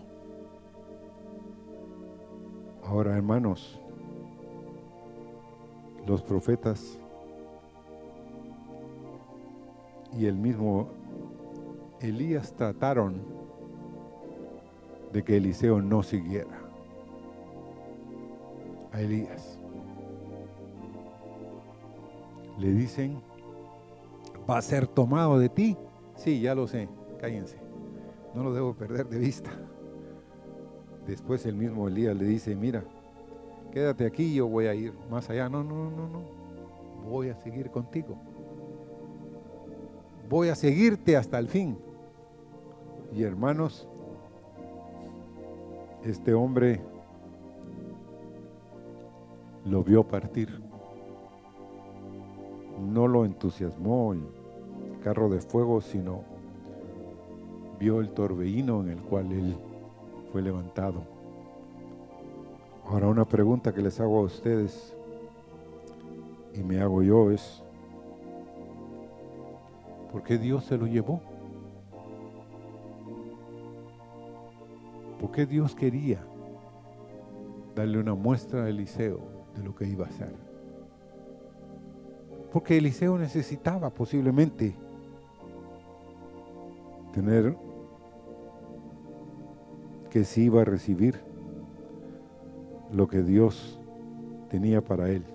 Ahora, 2.83 3.17
hermanos, 3.17 3.81
los 6.05 6.21
profetas 6.21 6.99
y 10.15 10.27
el 10.27 10.35
mismo 10.35 10.89
Elías 11.99 12.53
trataron 12.53 13.19
de 15.13 15.23
que 15.23 15.37
Eliseo 15.37 15.81
no 15.81 16.03
siguiera 16.03 16.59
a 18.91 19.01
Elías. 19.01 19.57
Le 22.59 22.71
dicen, 22.71 23.32
va 24.49 24.57
a 24.57 24.61
ser 24.61 24.87
tomado 24.87 25.39
de 25.39 25.49
ti. 25.49 25.77
Sí, 26.15 26.41
ya 26.41 26.55
lo 26.55 26.67
sé, 26.67 26.89
cállense. 27.19 27.57
No 28.33 28.43
lo 28.43 28.53
debo 28.53 28.73
perder 28.73 29.07
de 29.07 29.19
vista. 29.19 29.51
Después 31.07 31.45
el 31.45 31.55
mismo 31.55 31.87
Elías 31.87 32.15
le 32.15 32.25
dice, 32.25 32.55
mira, 32.55 32.83
quédate 33.71 34.05
aquí, 34.05 34.33
yo 34.33 34.47
voy 34.47 34.67
a 34.67 34.73
ir 34.73 34.93
más 35.09 35.29
allá. 35.29 35.49
No, 35.49 35.63
no, 35.63 35.89
no, 35.89 36.07
no. 36.07 36.21
Voy 37.09 37.29
a 37.29 37.35
seguir 37.35 37.69
contigo. 37.69 38.15
Voy 40.29 40.49
a 40.49 40.55
seguirte 40.55 41.17
hasta 41.17 41.37
el 41.37 41.47
fin. 41.47 41.77
Y 43.13 43.23
hermanos, 43.23 43.87
este 46.03 46.33
hombre 46.33 46.81
lo 49.65 49.83
vio 49.83 50.03
partir. 50.03 50.61
No 52.93 53.07
lo 53.07 53.25
entusiasmó 53.25 54.13
el 54.13 54.21
carro 55.03 55.27
de 55.27 55.41
fuego, 55.41 55.81
sino 55.81 56.21
vio 57.79 58.01
el 58.01 58.11
torbellino 58.11 58.81
en 58.81 58.89
el 58.89 59.01
cual 59.01 59.31
él 59.31 59.57
fue 60.31 60.43
levantado. 60.43 61.01
Ahora 62.85 63.07
una 63.07 63.25
pregunta 63.25 63.73
que 63.73 63.81
les 63.81 63.99
hago 63.99 64.19
a 64.19 64.21
ustedes 64.21 64.95
y 66.53 66.61
me 66.61 66.81
hago 66.81 67.01
yo 67.01 67.31
es, 67.31 67.63
¿por 70.11 70.21
qué 70.21 70.37
Dios 70.37 70.63
se 70.65 70.77
lo 70.77 70.85
llevó? 70.85 71.19
¿Por 75.19 75.31
qué 75.31 75.47
Dios 75.47 75.73
quería 75.73 76.23
darle 77.75 77.97
una 77.97 78.13
muestra 78.13 78.65
a 78.65 78.69
Eliseo 78.69 79.19
de 79.55 79.63
lo 79.63 79.73
que 79.73 79.87
iba 79.87 80.05
a 80.05 80.09
hacer. 80.09 80.52
Porque 82.53 82.77
Eliseo 82.77 83.17
necesitaba 83.17 83.89
posiblemente 83.89 84.75
tener 87.11 87.57
que 90.11 90.23
si 90.23 90.43
iba 90.43 90.61
a 90.61 90.65
recibir 90.65 91.19
lo 92.91 93.07
que 93.07 93.23
Dios 93.23 93.79
tenía 94.49 94.83
para 94.83 95.09
él. 95.09 95.25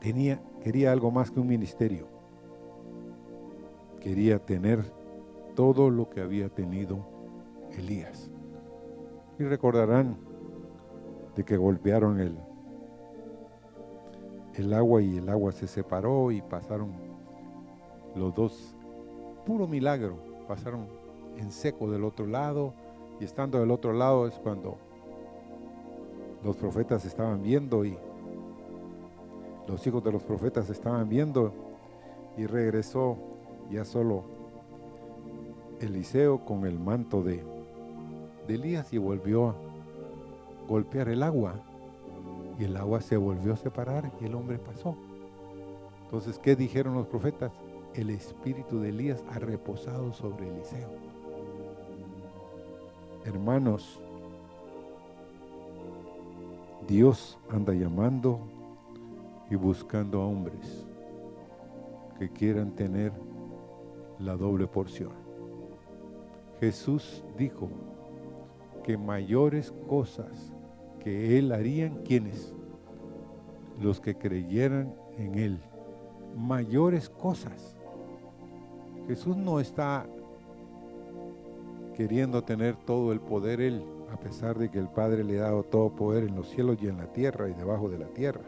Tenía, 0.00 0.40
quería 0.62 0.92
algo 0.92 1.10
más 1.10 1.32
que 1.32 1.40
un 1.40 1.48
ministerio. 1.48 2.06
Quería 4.00 4.38
tener 4.38 4.84
todo 5.56 5.90
lo 5.90 6.08
que 6.08 6.20
había 6.20 6.48
tenido 6.50 7.04
Elías. 7.76 8.30
Y 9.40 9.42
recordarán 9.42 10.16
de 11.34 11.44
que 11.44 11.56
golpearon 11.56 12.20
el, 12.20 12.38
el 14.58 14.74
agua 14.74 15.00
y 15.00 15.18
el 15.18 15.28
agua 15.28 15.52
se 15.52 15.68
separó 15.68 16.32
y 16.32 16.42
pasaron 16.42 16.92
los 18.16 18.34
dos, 18.34 18.74
puro 19.46 19.68
milagro, 19.68 20.16
pasaron 20.48 20.88
en 21.36 21.52
seco 21.52 21.90
del 21.90 22.04
otro 22.04 22.26
lado 22.26 22.74
y 23.20 23.24
estando 23.24 23.60
del 23.60 23.70
otro 23.70 23.92
lado 23.92 24.26
es 24.26 24.34
cuando 24.34 24.76
los 26.42 26.56
profetas 26.56 27.04
estaban 27.04 27.42
viendo 27.42 27.84
y 27.84 27.96
los 29.68 29.86
hijos 29.86 30.02
de 30.02 30.12
los 30.12 30.24
profetas 30.24 30.68
estaban 30.70 31.08
viendo 31.08 31.52
y 32.36 32.46
regresó 32.46 33.16
ya 33.70 33.84
solo 33.84 34.24
Eliseo 35.80 36.44
con 36.44 36.66
el 36.66 36.80
manto 36.80 37.22
de, 37.22 37.44
de 38.48 38.54
Elías 38.54 38.92
y 38.92 38.98
volvió 38.98 39.50
a 39.50 39.54
golpear 40.66 41.08
el 41.08 41.22
agua 41.22 41.54
y 42.58 42.64
el 42.64 42.76
agua 42.76 43.00
se 43.00 43.16
volvió 43.16 43.52
a 43.52 43.56
separar 43.56 44.10
y 44.20 44.24
el 44.24 44.34
hombre 44.34 44.58
pasó. 44.58 44.96
Entonces, 46.04 46.38
¿qué 46.38 46.56
dijeron 46.56 46.94
los 46.94 47.06
profetas? 47.06 47.52
El 47.94 48.10
espíritu 48.10 48.80
de 48.80 48.88
Elías 48.88 49.22
ha 49.30 49.38
reposado 49.38 50.12
sobre 50.12 50.48
Eliseo. 50.48 50.88
Hermanos, 53.24 54.00
Dios 56.86 57.38
anda 57.50 57.74
llamando 57.74 58.40
y 59.50 59.54
buscando 59.54 60.22
a 60.22 60.26
hombres 60.26 60.86
que 62.18 62.30
quieran 62.30 62.72
tener 62.72 63.12
la 64.18 64.36
doble 64.36 64.66
porción. 64.66 65.12
Jesús 66.58 67.22
dijo 67.36 67.68
que 68.82 68.96
mayores 68.96 69.72
cosas 69.88 70.52
que 70.98 71.38
Él 71.38 71.52
harían 71.52 72.02
quienes? 72.04 72.52
Los 73.80 74.00
que 74.00 74.16
creyeran 74.16 74.94
en 75.16 75.38
Él. 75.38 75.58
Mayores 76.36 77.08
cosas. 77.08 77.76
Jesús 79.06 79.36
no 79.36 79.60
está 79.60 80.06
queriendo 81.96 82.42
tener 82.44 82.76
todo 82.76 83.12
el 83.12 83.20
poder 83.20 83.60
Él, 83.60 83.82
a 84.12 84.16
pesar 84.18 84.58
de 84.58 84.70
que 84.70 84.78
el 84.78 84.88
Padre 84.88 85.24
le 85.24 85.40
ha 85.40 85.44
dado 85.44 85.64
todo 85.64 85.90
poder 85.90 86.24
en 86.24 86.36
los 86.36 86.48
cielos 86.48 86.78
y 86.80 86.86
en 86.86 86.98
la 86.98 87.12
tierra 87.12 87.48
y 87.48 87.54
debajo 87.54 87.88
de 87.88 87.98
la 87.98 88.06
tierra. 88.08 88.42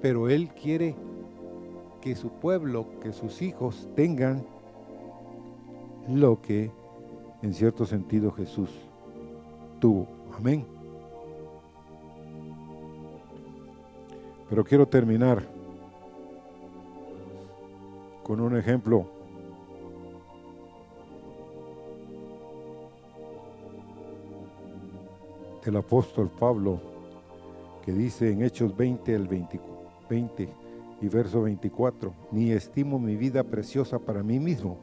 Pero 0.00 0.28
Él 0.28 0.48
quiere 0.50 0.94
que 2.00 2.16
su 2.16 2.30
pueblo, 2.30 2.86
que 3.00 3.12
sus 3.12 3.42
hijos 3.42 3.88
tengan 3.94 4.44
lo 6.08 6.40
que 6.40 6.70
en 7.42 7.54
cierto 7.54 7.86
sentido 7.86 8.30
Jesús 8.32 8.70
tuvo. 9.80 10.06
Amén. 10.36 10.81
Pero 14.52 14.64
quiero 14.64 14.86
terminar 14.86 15.42
con 18.22 18.38
un 18.38 18.54
ejemplo. 18.54 19.06
Del 25.64 25.76
apóstol 25.76 26.30
Pablo 26.38 26.82
que 27.82 27.92
dice 27.92 28.30
en 28.30 28.42
Hechos 28.42 28.76
20, 28.76 29.14
el 29.14 29.26
20, 29.26 29.58
20 30.10 30.48
y 31.00 31.08
verso 31.08 31.40
24, 31.40 32.12
ni 32.30 32.50
estimo 32.50 32.98
mi 32.98 33.16
vida 33.16 33.44
preciosa 33.44 34.00
para 34.00 34.22
mí 34.22 34.38
mismo, 34.38 34.76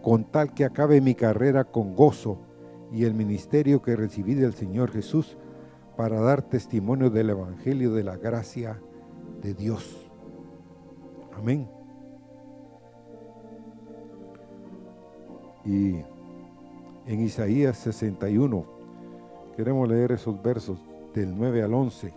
con 0.00 0.30
tal 0.30 0.54
que 0.54 0.64
acabe 0.64 1.00
mi 1.00 1.16
carrera 1.16 1.64
con 1.64 1.96
gozo 1.96 2.38
y 2.92 3.02
el 3.02 3.14
ministerio 3.14 3.82
que 3.82 3.96
recibí 3.96 4.34
del 4.34 4.54
Señor 4.54 4.92
Jesús 4.92 5.36
para 5.96 6.20
dar 6.20 6.42
testimonio 6.42 7.10
del 7.10 7.30
Evangelio 7.30 7.94
de 7.94 8.04
la 8.04 8.16
gracia 8.16 8.80
de 9.42 9.54
Dios. 9.54 10.08
Amén. 11.36 11.68
Y 15.64 15.96
en 17.06 17.20
Isaías 17.20 17.76
61, 17.78 18.64
queremos 19.56 19.88
leer 19.88 20.12
esos 20.12 20.40
versos 20.42 20.78
del 21.14 21.36
9 21.36 21.62
al 21.62 21.74
11. 21.74 22.12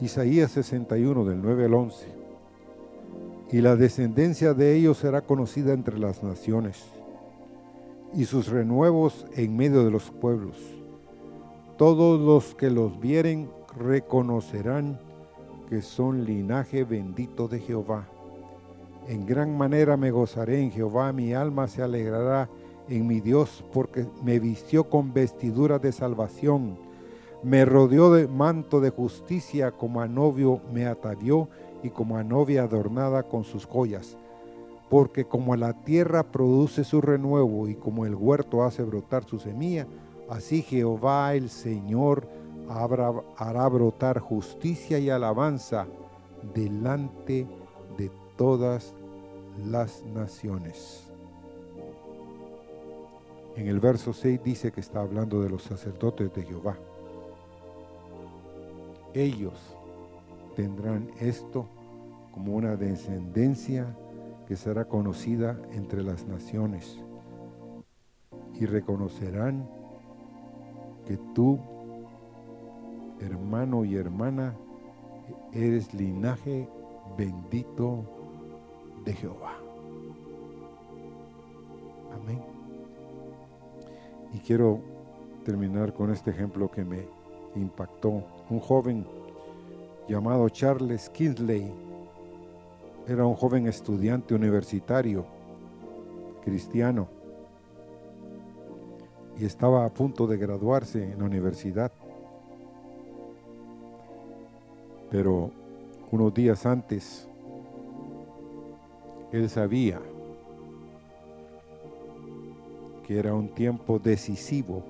Isaías 0.00 0.50
61, 0.52 1.24
del 1.24 1.42
9 1.42 1.64
al 1.66 1.74
11. 1.74 2.06
Y 3.52 3.60
la 3.60 3.76
descendencia 3.76 4.54
de 4.54 4.76
ellos 4.76 4.98
será 4.98 5.22
conocida 5.22 5.72
entre 5.72 5.98
las 5.98 6.22
naciones, 6.22 6.84
y 8.14 8.24
sus 8.24 8.48
renuevos 8.48 9.26
en 9.34 9.56
medio 9.56 9.84
de 9.84 9.90
los 9.90 10.10
pueblos. 10.10 10.56
Todos 11.76 12.20
los 12.20 12.54
que 12.54 12.70
los 12.70 13.00
vieren 13.00 13.50
reconocerán 13.76 14.98
que 15.68 15.82
son 15.82 16.24
linaje 16.24 16.84
bendito 16.84 17.48
de 17.48 17.60
Jehová. 17.60 18.08
En 19.08 19.26
gran 19.26 19.56
manera 19.56 19.96
me 19.96 20.10
gozaré 20.10 20.60
en 20.60 20.70
Jehová, 20.70 21.12
mi 21.12 21.32
alma 21.32 21.68
se 21.68 21.82
alegrará 21.82 22.48
en 22.88 23.06
mi 23.06 23.20
Dios, 23.20 23.64
porque 23.72 24.06
me 24.22 24.40
vistió 24.40 24.84
con 24.84 25.12
vestiduras 25.12 25.80
de 25.80 25.92
salvación, 25.92 26.76
me 27.42 27.64
rodeó 27.64 28.12
de 28.12 28.26
manto 28.26 28.80
de 28.80 28.90
justicia, 28.90 29.70
como 29.70 30.00
a 30.00 30.08
novio 30.08 30.60
me 30.72 30.86
atavió 30.86 31.48
y 31.82 31.90
como 31.90 32.16
a 32.16 32.24
novia 32.24 32.64
adornada 32.64 33.22
con 33.22 33.44
sus 33.44 33.64
joyas. 33.64 34.16
Porque 34.90 35.24
como 35.24 35.54
la 35.54 35.72
tierra 35.72 36.24
produce 36.24 36.84
su 36.84 37.00
renuevo 37.00 37.68
y 37.68 37.76
como 37.76 38.04
el 38.04 38.14
huerto 38.14 38.64
hace 38.64 38.82
brotar 38.82 39.24
su 39.24 39.38
semilla, 39.38 39.86
así 40.28 40.62
Jehová 40.62 41.34
el 41.34 41.48
Señor 41.48 42.28
hará 42.70 43.68
brotar 43.68 44.20
justicia 44.20 44.98
y 44.98 45.10
alabanza 45.10 45.86
delante 46.54 47.46
de 47.96 48.10
todas 48.36 48.94
las 49.66 50.04
naciones. 50.04 51.10
En 53.56 53.66
el 53.66 53.80
verso 53.80 54.12
6 54.12 54.42
dice 54.42 54.72
que 54.72 54.80
está 54.80 55.02
hablando 55.02 55.42
de 55.42 55.50
los 55.50 55.64
sacerdotes 55.64 56.32
de 56.32 56.44
Jehová. 56.44 56.76
Ellos 59.12 59.76
tendrán 60.54 61.10
esto 61.18 61.66
como 62.32 62.54
una 62.54 62.76
descendencia 62.76 63.96
que 64.46 64.56
será 64.56 64.84
conocida 64.84 65.60
entre 65.72 66.02
las 66.02 66.26
naciones 66.26 66.98
y 68.54 68.66
reconocerán 68.66 69.68
que 71.06 71.16
tú, 71.34 71.58
hermano 73.20 73.84
y 73.84 73.96
hermana, 73.96 74.54
eres 75.52 75.92
linaje 75.94 76.68
bendito 77.16 78.04
de 79.04 79.12
Jehová. 79.12 79.54
Amén. 82.12 82.42
Y 84.32 84.38
quiero 84.38 84.80
terminar 85.44 85.92
con 85.92 86.10
este 86.10 86.30
ejemplo 86.30 86.70
que 86.70 86.84
me 86.84 87.06
impactó. 87.54 88.24
Un 88.48 88.60
joven 88.60 89.06
llamado 90.08 90.48
Charles 90.48 91.08
Kingsley 91.10 91.72
era 93.06 93.26
un 93.26 93.34
joven 93.34 93.66
estudiante 93.66 94.34
universitario 94.34 95.24
cristiano 96.44 97.08
y 99.38 99.44
estaba 99.44 99.84
a 99.84 99.88
punto 99.88 100.26
de 100.26 100.36
graduarse 100.36 101.12
en 101.12 101.18
la 101.18 101.24
universidad. 101.24 101.92
Pero 105.10 105.50
unos 106.12 106.32
días 106.32 106.66
antes, 106.66 107.28
él 109.32 109.48
sabía 109.48 110.00
que 113.06 113.18
era 113.18 113.34
un 113.34 113.48
tiempo 113.48 113.98
decisivo 113.98 114.84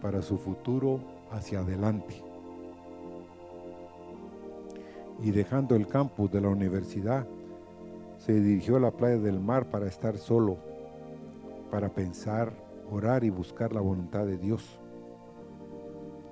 para 0.00 0.22
su 0.22 0.38
futuro 0.38 1.00
hacia 1.30 1.60
adelante. 1.60 2.22
Y 5.22 5.32
dejando 5.32 5.74
el 5.76 5.86
campus 5.86 6.30
de 6.30 6.40
la 6.40 6.48
universidad, 6.48 7.26
se 8.18 8.32
dirigió 8.40 8.76
a 8.76 8.80
la 8.80 8.90
playa 8.90 9.18
del 9.18 9.40
mar 9.40 9.66
para 9.70 9.86
estar 9.86 10.16
solo, 10.18 10.56
para 11.70 11.88
pensar, 11.88 12.52
orar 12.90 13.24
y 13.24 13.30
buscar 13.30 13.72
la 13.72 13.80
voluntad 13.80 14.24
de 14.24 14.38
Dios. 14.38 14.78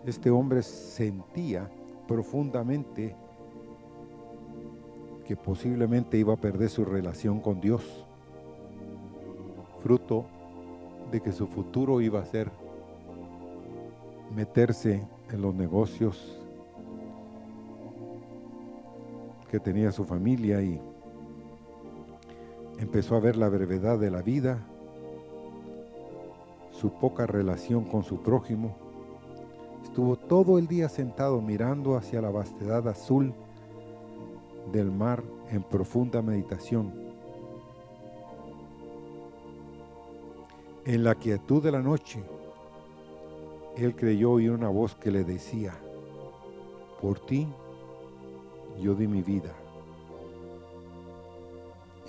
Este 0.07 0.31
hombre 0.31 0.63
sentía 0.63 1.71
profundamente 2.09 3.15
que 5.25 5.37
posiblemente 5.37 6.19
iba 6.19 6.35
a 6.35 6.39
perder 6.39 6.71
su 6.71 6.85
relación 6.85 7.39
con 7.39 7.61
Dios 7.61 8.07
fruto 9.83 10.25
de 11.13 11.21
que 11.21 11.33
su 11.33 11.47
futuro 11.47 12.01
iba 12.01 12.21
a 12.21 12.25
ser 12.25 12.51
meterse 14.35 15.07
en 15.31 15.43
los 15.43 15.55
negocios 15.55 16.41
que 19.51 19.61
tenía 19.61 19.93
su 19.93 20.05
familia 20.05 20.61
y 20.63 20.81
empezó 22.79 23.17
a 23.17 23.21
ver 23.21 23.37
la 23.37 23.49
brevedad 23.49 23.99
de 23.99 24.11
la 24.11 24.23
vida, 24.23 24.67
su 26.71 26.93
poca 26.93 27.27
relación 27.27 27.85
con 27.85 28.05
su 28.05 28.23
prójimo. 28.23 28.88
Todo 30.29 30.59
el 30.59 30.67
día 30.67 30.89
sentado 30.89 31.41
mirando 31.41 31.97
hacia 31.97 32.21
la 32.21 32.31
vastedad 32.31 32.87
azul 32.89 33.35
del 34.73 34.91
mar 34.91 35.23
en 35.51 35.63
profunda 35.63 36.21
meditación 36.21 37.09
En 40.89 41.05
la 41.05 41.15
quietud 41.17 41.63
de 41.63 41.71
la 41.71 41.83
noche, 41.83 42.25
él 43.77 43.95
creyó 43.95 44.31
oír 44.31 44.53
una 44.53 44.71
voz 44.71 44.95
que 44.95 45.11
le 45.11 45.23
decía, 45.23 45.75
por 47.03 47.21
ti 47.21 47.47
yo 48.81 48.95
di 48.95 49.07
mi 49.07 49.21
vida. 49.21 49.53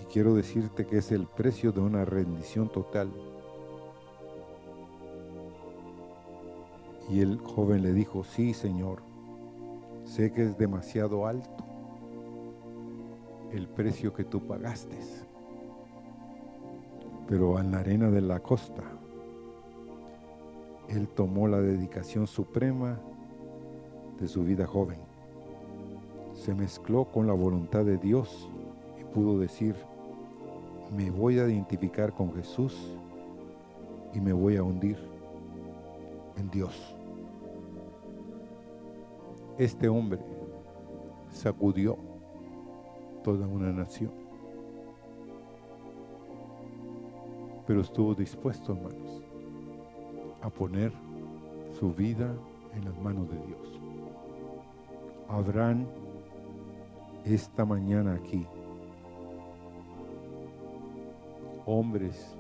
Y 0.02 0.06
quiero 0.06 0.34
decirte 0.34 0.88
que 0.88 1.00
es 1.00 1.12
el 1.12 1.28
precio 1.28 1.74
de 1.74 1.82
una 1.82 2.06
rendición 2.06 2.70
total. 2.70 3.12
Y 7.10 7.22
el 7.22 7.40
joven 7.40 7.82
le 7.82 7.94
dijo, 7.94 8.24
sí, 8.24 8.54
Señor, 8.54 9.02
sé 10.06 10.32
que 10.32 10.44
es 10.44 10.58
demasiado 10.58 11.26
alto 11.26 11.66
el 13.52 13.68
precio 13.68 14.14
que 14.14 14.24
tú 14.24 14.46
pagaste 14.46 14.98
pero 17.30 17.60
en 17.60 17.70
la 17.70 17.82
arena 17.82 18.10
de 18.10 18.22
la 18.22 18.40
costa, 18.40 18.82
él 20.88 21.08
tomó 21.10 21.48
la 21.48 21.62
dedicación 21.62 22.26
suprema 22.26 23.00
de 24.20 24.28
su 24.28 24.44
vida 24.44 24.66
joven. 24.66 24.98
Se 26.34 26.56
mezcló 26.56 27.06
con 27.06 27.28
la 27.28 27.34
voluntad 27.34 27.86
de 27.86 27.98
Dios 27.98 28.50
y 29.00 29.04
pudo 29.14 29.38
decir, 29.38 29.76
me 30.98 31.12
voy 31.12 31.38
a 31.38 31.48
identificar 31.48 32.14
con 32.14 32.34
Jesús 32.34 32.76
y 34.16 34.20
me 34.20 34.34
voy 34.34 34.58
a 34.58 34.64
hundir 34.64 34.98
en 36.36 36.50
Dios. 36.50 36.96
Este 39.60 39.88
hombre 39.88 40.20
sacudió 41.32 42.00
toda 43.24 43.46
una 43.46 43.72
nación. 43.72 44.30
pero 47.70 47.82
estuvo 47.82 48.16
dispuesto, 48.16 48.74
hermanos, 48.74 49.22
a 50.42 50.50
poner 50.50 50.92
su 51.80 51.94
vida 51.94 52.36
en 52.74 52.84
las 52.84 52.98
manos 53.00 53.30
de 53.30 53.38
Dios. 53.46 53.80
Habrán 55.28 55.88
esta 57.24 57.66
mañana 57.66 58.16
aquí 58.16 58.48
hombres 61.68 62.36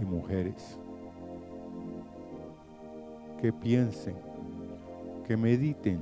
y 0.00 0.04
mujeres 0.06 0.78
que 3.38 3.52
piensen, 3.52 4.16
que 5.26 5.36
mediten 5.36 6.00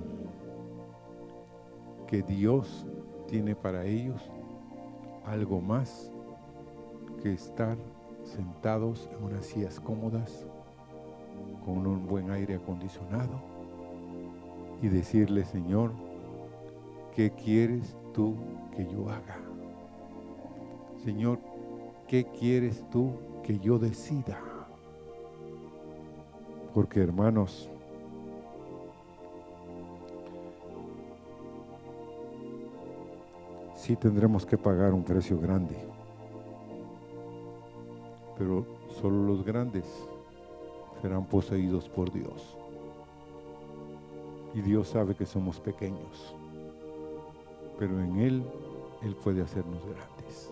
que 2.07 2.23
Dios 2.23 2.87
tiene 3.29 3.55
para 3.55 3.85
ellos 3.85 4.21
algo 5.25 5.61
más 5.61 6.11
que 7.23 7.33
estar 7.33 7.77
sentados 8.25 9.09
en 9.13 9.25
unas 9.25 9.47
sillas 9.47 9.79
cómodas, 9.79 10.47
con 11.65 11.87
un 11.87 12.07
buen 12.07 12.31
aire 12.31 12.57
acondicionado, 12.57 13.41
y 14.83 14.89
decirle, 14.89 15.45
Señor, 15.45 15.93
¿qué 17.15 17.31
quieres 17.31 17.97
tú 18.13 18.35
que 18.75 18.87
yo 18.87 19.09
haga? 19.09 19.39
Señor, 21.05 21.39
¿qué 22.09 22.25
quieres 22.25 22.85
tú 22.91 23.13
que 23.45 23.59
yo 23.59 23.79
decida? 23.79 24.39
Porque 26.75 27.01
hermanos, 27.01 27.70
tendremos 33.97 34.47
que 34.47 34.59
pagar 34.59 34.93
un 34.93 35.05
precio 35.05 35.39
grande 35.41 35.77
pero 38.41 38.65
solo 38.99 39.23
los 39.27 39.45
grandes 39.45 39.85
serán 41.03 41.27
poseídos 41.27 41.91
por 41.91 42.11
Dios. 42.11 42.57
Y 44.55 44.63
Dios 44.63 44.89
sabe 44.89 45.15
que 45.15 45.27
somos 45.27 45.61
pequeños, 45.61 46.35
pero 47.79 48.01
en 48.01 48.19
Él, 48.19 48.43
Él 49.03 49.15
puede 49.15 49.43
hacernos 49.43 49.83
grandes. 49.85 50.51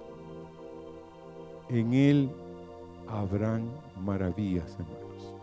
En 1.70 1.95
Él 1.95 2.30
habrán 3.09 3.70
maravillas, 4.05 4.70
hermanos. 4.78 5.34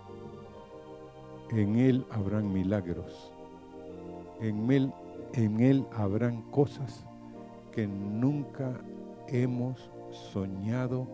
en 1.50 1.80
Él 1.80 2.06
habrán 2.12 2.54
milagros. 2.54 3.32
En 4.40 4.72
Él, 4.72 4.94
en 5.34 5.62
Él 5.62 5.88
habrán 5.98 6.44
cosas 6.52 7.04
que 7.76 7.86
nunca 7.88 8.72
hemos 9.28 9.92
soñado 10.32 11.08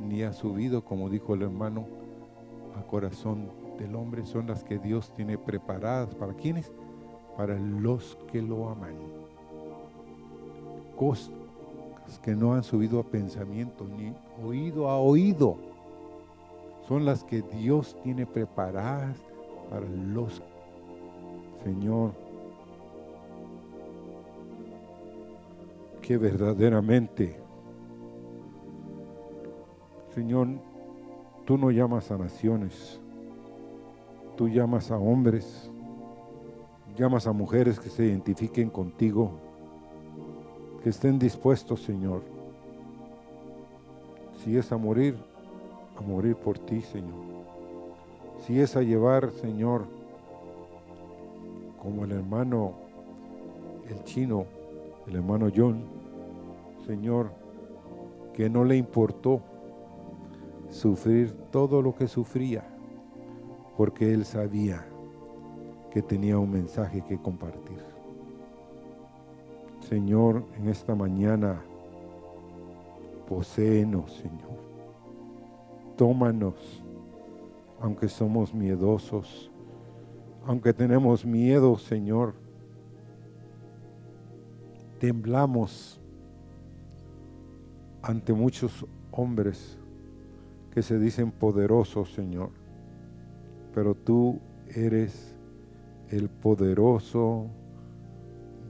ni 0.00 0.22
ha 0.22 0.34
subido, 0.34 0.84
como 0.84 1.08
dijo 1.08 1.32
el 1.32 1.42
hermano, 1.42 1.86
a 2.78 2.82
corazón 2.82 3.50
del 3.78 3.96
hombre. 3.96 4.26
Son 4.26 4.46
las 4.46 4.62
que 4.62 4.78
Dios 4.78 5.12
tiene 5.14 5.38
preparadas. 5.38 6.14
¿Para 6.14 6.34
quienes? 6.34 6.70
Para 7.38 7.58
los 7.58 8.18
que 8.30 8.42
lo 8.42 8.68
aman. 8.68 8.94
Cosas 10.94 11.30
que 12.22 12.36
no 12.36 12.52
han 12.52 12.64
subido 12.64 13.00
a 13.00 13.04
pensamiento 13.04 13.86
ni 13.88 14.12
oído 14.46 14.90
a 14.90 14.98
oído. 14.98 15.56
Son 16.86 17.06
las 17.06 17.24
que 17.24 17.40
Dios 17.40 17.96
tiene 18.02 18.26
preparadas 18.26 19.16
para 19.70 19.86
los 19.88 20.42
Señor 21.64 22.12
que 26.04 26.18
verdaderamente 26.18 27.34
Señor 30.14 30.48
tú 31.46 31.56
no 31.56 31.70
llamas 31.70 32.10
a 32.10 32.18
naciones 32.18 33.00
tú 34.36 34.48
llamas 34.48 34.90
a 34.90 34.98
hombres 34.98 35.70
llamas 36.94 37.26
a 37.26 37.32
mujeres 37.32 37.80
que 37.80 37.88
se 37.88 38.04
identifiquen 38.04 38.68
contigo 38.68 39.30
que 40.82 40.90
estén 40.90 41.18
dispuestos 41.18 41.80
Señor. 41.80 42.20
Si 44.44 44.58
es 44.58 44.70
a 44.72 44.76
morir 44.76 45.16
a 45.96 46.02
morir 46.02 46.36
por 46.36 46.58
ti 46.58 46.82
Señor. 46.82 47.24
Si 48.46 48.60
es 48.60 48.76
a 48.76 48.82
llevar, 48.82 49.30
Señor, 49.30 49.86
como 51.80 52.04
el 52.04 52.12
hermano, 52.12 52.74
el 53.88 54.04
chino, 54.04 54.44
el 55.06 55.16
hermano 55.16 55.48
John, 55.54 55.93
Señor, 56.86 57.32
que 58.32 58.48
no 58.50 58.64
le 58.64 58.76
importó 58.76 59.40
sufrir 60.70 61.32
todo 61.50 61.82
lo 61.82 61.94
que 61.94 62.08
sufría, 62.08 62.64
porque 63.76 64.12
él 64.12 64.24
sabía 64.24 64.84
que 65.90 66.02
tenía 66.02 66.38
un 66.38 66.50
mensaje 66.50 67.02
que 67.02 67.18
compartir. 67.18 67.78
Señor, 69.80 70.44
en 70.56 70.68
esta 70.68 70.94
mañana, 70.94 71.62
poséenos, 73.28 74.12
Señor. 74.12 74.54
Tómanos 75.96 76.84
aunque 77.84 78.08
somos 78.08 78.54
miedosos, 78.54 79.50
aunque 80.46 80.72
tenemos 80.72 81.22
miedo, 81.24 81.76
Señor, 81.76 82.34
temblamos 84.98 86.00
ante 88.04 88.34
muchos 88.34 88.86
hombres 89.12 89.78
que 90.70 90.82
se 90.82 90.98
dicen 90.98 91.30
poderosos, 91.30 92.12
Señor, 92.12 92.50
pero 93.72 93.94
tú 93.94 94.40
eres 94.68 95.34
el 96.10 96.28
poderoso 96.28 97.46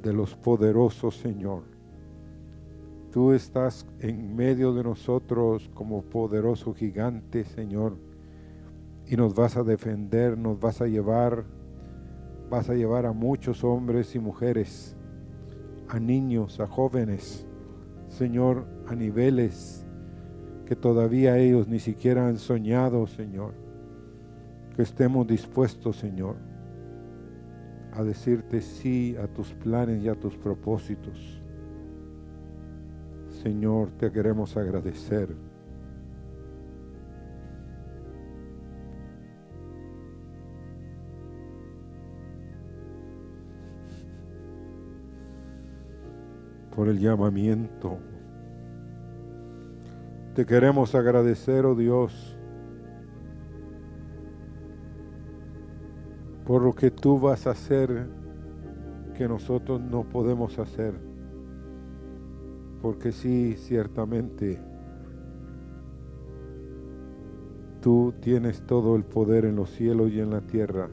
de 0.03 0.13
los 0.13 0.37
poderosos, 0.37 1.17
Señor. 1.17 1.65
Tú 3.11 3.33
estás 3.33 3.87
en 3.99 4.37
medio 4.37 4.73
de 4.73 4.85
nosotros 4.85 5.69
como 5.75 6.03
poderoso 6.03 6.73
gigante, 6.73 7.45
Señor. 7.45 7.97
Y 9.07 9.17
nos 9.17 9.35
vas 9.35 9.57
a 9.57 9.65
defender, 9.65 10.39
nos 10.39 10.61
vas 10.61 10.81
a 10.81 10.87
llevar, 10.87 11.45
vas 12.51 12.71
a 12.71 12.75
llevar 12.75 13.05
a 13.05 13.13
muchos 13.13 13.65
hombres 13.65 14.15
y 14.15 14.21
mujeres, 14.21 14.97
a 15.89 15.99
niños, 15.99 16.61
a 16.61 16.67
jóvenes, 16.69 17.47
Señor, 18.19 18.65
a 18.87 18.95
niveles 18.95 19.85
que 20.67 20.77
todavía 20.77 21.37
ellos 21.37 21.67
ni 21.67 21.81
siquiera 21.81 22.29
han 22.29 22.39
soñado, 22.39 23.09
Señor. 23.09 23.55
Que 24.77 24.83
estemos 24.83 25.27
dispuestos, 25.27 25.97
Señor, 25.97 26.37
a 27.93 28.05
decirte 28.05 28.61
sí 28.61 29.17
a 29.17 29.27
tus 29.27 29.53
planes 29.55 30.01
y 30.03 30.09
a 30.09 30.15
tus 30.15 30.37
propósitos. 30.37 31.43
Señor, 33.43 33.91
te 33.99 34.13
queremos 34.13 34.57
agradecer. 34.57 35.35
Por 46.75 46.89
el 46.89 46.99
llamamiento. 46.99 47.99
Te 50.35 50.45
queremos 50.45 50.95
agradecer, 50.95 51.65
oh 51.65 51.75
Dios, 51.75 52.37
por 56.45 56.63
lo 56.63 56.73
que 56.73 56.91
tú 56.91 57.21
vas 57.21 57.47
a 57.47 57.53
hacer 57.53 58.09
que 59.15 59.29
nosotros 59.29 59.81
no 59.81 60.03
podemos 60.03 60.59
hacer. 60.59 60.95
Porque 62.83 63.13
sí, 63.13 63.55
ciertamente, 63.57 64.61
tú 67.81 68.13
tienes 68.21 68.61
todo 68.67 68.97
el 68.97 69.05
poder 69.05 69.45
en 69.45 69.57
los 69.57 69.71
cielos 69.71 70.11
y 70.11 70.21
en 70.21 70.31
la 70.31 70.41
tierra. 70.41 70.89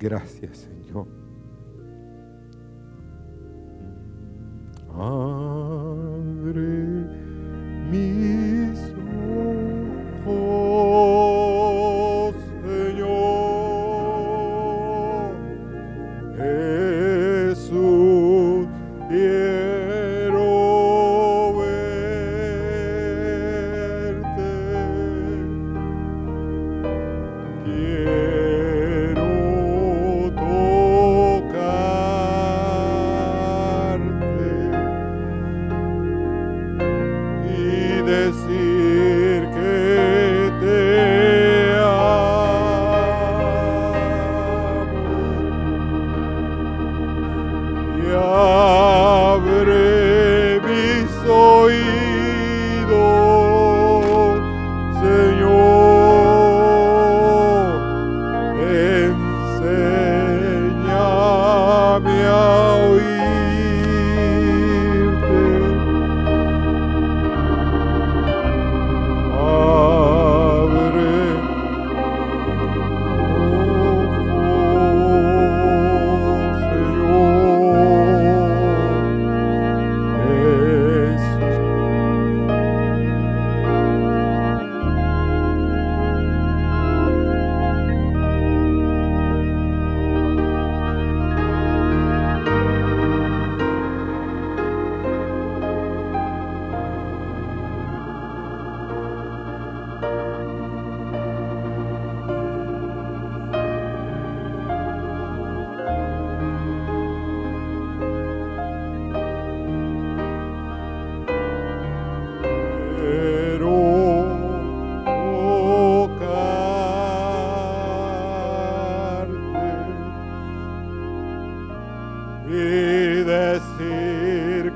Gracias, 0.00 0.66
Señor. 0.66 1.06
Abre 4.94 6.64
mis 7.90 8.49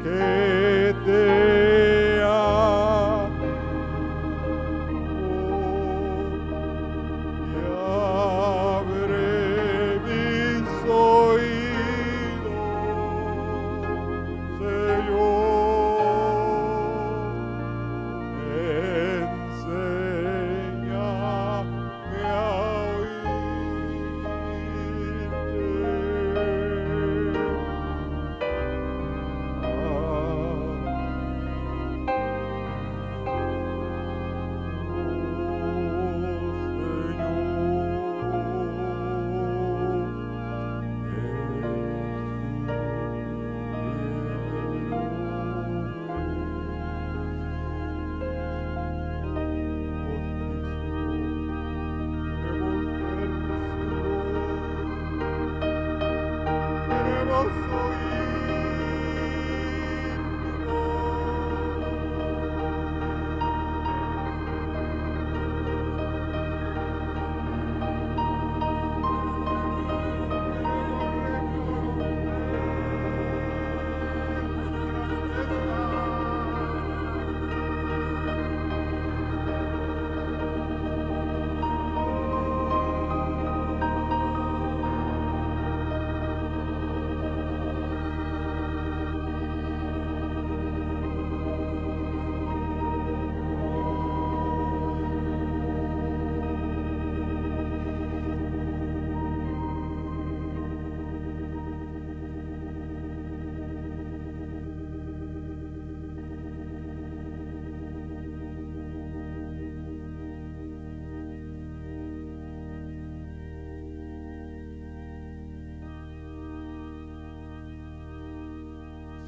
que 0.02 0.94
te 1.04 1.23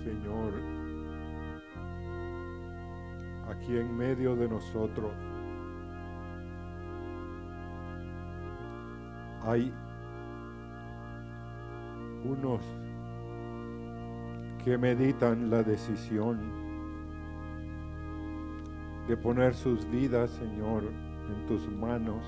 Señor, 0.07 0.53
aquí 3.49 3.77
en 3.77 3.97
medio 3.97 4.37
de 4.37 4.49
nosotros. 4.49 5.13
Hay 9.43 9.75
unos 12.25 12.63
que 14.65 14.79
meditan 14.79 15.51
la 15.51 15.65
decisión 15.65 16.39
de 19.09 19.17
poner 19.17 19.55
sus 19.55 19.91
vidas, 19.91 20.31
Señor, 20.31 20.85
en 20.85 21.47
tus 21.47 21.69
manos. 21.69 22.25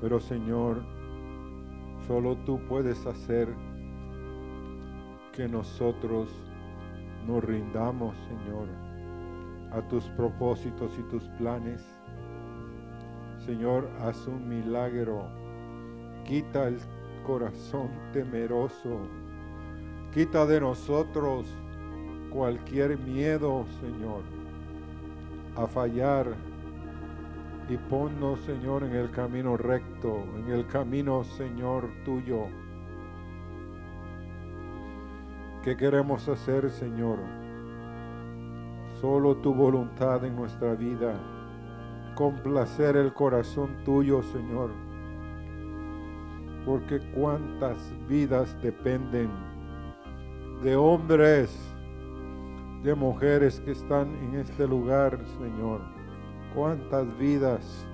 Pero 0.00 0.20
Señor, 0.20 0.84
solo 2.06 2.36
tú 2.44 2.60
puedes 2.68 3.04
hacer 3.04 3.52
que 5.32 5.48
nosotros 5.48 6.28
nos 7.26 7.42
rindamos, 7.42 8.14
Señor, 8.28 8.68
a 9.72 9.80
tus 9.88 10.04
propósitos 10.10 10.92
y 10.98 11.02
tus 11.10 11.22
planes. 11.38 11.82
Señor, 13.46 13.88
haz 14.00 14.26
un 14.26 14.48
milagro. 14.48 15.26
Quita 16.24 16.68
el 16.68 16.78
corazón 17.26 17.88
temeroso. 18.12 19.00
Quita 20.12 20.44
de 20.46 20.60
nosotros 20.60 21.46
cualquier 22.30 22.98
miedo, 22.98 23.66
Señor, 23.80 24.22
a 25.56 25.66
fallar. 25.66 26.26
Y 27.68 27.76
ponnos, 27.76 28.40
Señor, 28.40 28.84
en 28.84 28.94
el 28.94 29.10
camino 29.10 29.56
recto, 29.56 30.24
en 30.36 30.52
el 30.52 30.66
camino, 30.66 31.24
Señor, 31.24 31.88
tuyo. 32.04 32.48
¿Qué 35.62 35.76
queremos 35.76 36.28
hacer, 36.28 36.68
Señor? 36.70 37.20
Solo 39.00 39.36
tu 39.36 39.54
voluntad 39.54 40.24
en 40.24 40.34
nuestra 40.34 40.74
vida. 40.74 41.14
Complacer 42.16 42.96
el 42.96 43.12
corazón 43.12 43.76
tuyo, 43.84 44.24
Señor. 44.24 44.70
Porque 46.66 46.98
cuántas 47.14 47.76
vidas 48.08 48.60
dependen 48.60 49.30
de 50.64 50.74
hombres, 50.74 51.56
de 52.82 52.96
mujeres 52.96 53.60
que 53.60 53.70
están 53.70 54.16
en 54.16 54.40
este 54.40 54.66
lugar, 54.66 55.16
Señor. 55.38 55.80
Cuántas 56.56 57.06
vidas 57.18 57.86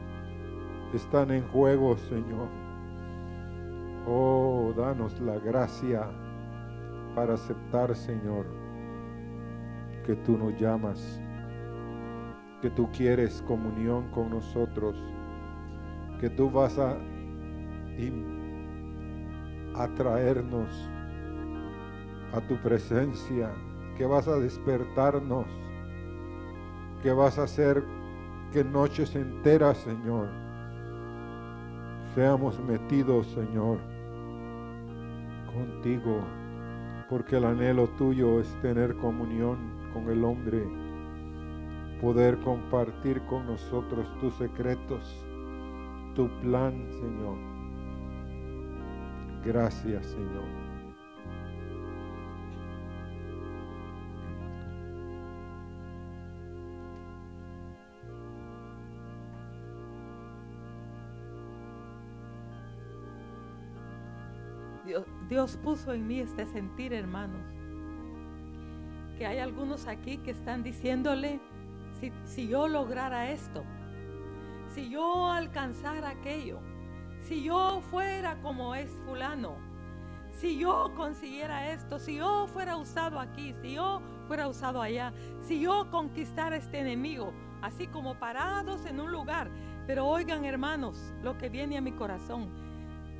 están 0.94 1.30
en 1.32 1.46
juego, 1.48 1.98
Señor. 1.98 2.48
Oh, 4.06 4.72
danos 4.74 5.20
la 5.20 5.38
gracia 5.38 6.08
para 7.18 7.34
aceptar, 7.34 7.96
Señor, 7.96 8.46
que 10.06 10.14
tú 10.14 10.38
nos 10.38 10.56
llamas, 10.56 11.20
que 12.62 12.70
tú 12.70 12.88
quieres 12.92 13.42
comunión 13.44 14.08
con 14.12 14.30
nosotros, 14.30 14.94
que 16.20 16.30
tú 16.30 16.48
vas 16.48 16.78
a 16.78 16.96
atraernos 19.74 20.88
a 22.32 22.40
tu 22.42 22.54
presencia, 22.58 23.50
que 23.96 24.06
vas 24.06 24.28
a 24.28 24.36
despertarnos, 24.36 25.46
que 27.02 27.10
vas 27.10 27.36
a 27.40 27.42
hacer 27.42 27.82
que 28.52 28.62
noches 28.62 29.16
enteras, 29.16 29.76
Señor, 29.78 30.28
seamos 32.14 32.60
metidos, 32.60 33.26
Señor, 33.26 33.78
contigo, 35.52 36.22
porque 37.08 37.36
el 37.36 37.44
anhelo 37.44 37.88
tuyo 37.96 38.40
es 38.40 38.48
tener 38.60 38.94
comunión 38.96 39.58
con 39.92 40.10
el 40.10 40.24
hombre, 40.24 40.62
poder 42.00 42.38
compartir 42.40 43.22
con 43.22 43.46
nosotros 43.46 44.06
tus 44.20 44.34
secretos, 44.34 45.24
tu 46.14 46.28
plan, 46.40 46.86
Señor. 46.90 47.38
Gracias, 49.44 50.06
Señor. 50.06 50.67
Dios, 65.28 65.58
puso 65.62 65.92
en 65.92 66.06
mí 66.06 66.20
este 66.20 66.46
sentir, 66.46 66.94
hermanos. 66.94 67.46
Que 69.18 69.26
hay 69.26 69.38
algunos 69.38 69.86
aquí 69.86 70.16
que 70.18 70.30
están 70.30 70.62
diciéndole, 70.62 71.40
si, 72.00 72.12
si 72.24 72.48
yo 72.48 72.66
lograra 72.66 73.30
esto, 73.30 73.64
si 74.74 74.88
yo 74.88 75.30
alcanzara 75.30 76.10
aquello, 76.10 76.60
si 77.20 77.42
yo 77.42 77.82
fuera 77.90 78.40
como 78.40 78.74
es 78.74 78.90
fulano, 79.04 79.56
si 80.30 80.56
yo 80.56 80.92
consiguiera 80.96 81.72
esto, 81.72 81.98
si 81.98 82.16
yo 82.16 82.46
fuera 82.46 82.76
usado 82.76 83.18
aquí, 83.18 83.52
si 83.60 83.74
yo 83.74 84.00
fuera 84.28 84.48
usado 84.48 84.80
allá, 84.80 85.12
si 85.42 85.60
yo 85.60 85.90
conquistara 85.90 86.56
este 86.56 86.78
enemigo, 86.78 87.34
así 87.60 87.86
como 87.86 88.18
parados 88.18 88.86
en 88.86 89.00
un 89.00 89.10
lugar. 89.10 89.50
Pero 89.86 90.06
oigan 90.06 90.44
hermanos, 90.44 91.12
lo 91.22 91.36
que 91.36 91.48
viene 91.48 91.76
a 91.76 91.80
mi 91.80 91.92
corazón, 91.92 92.48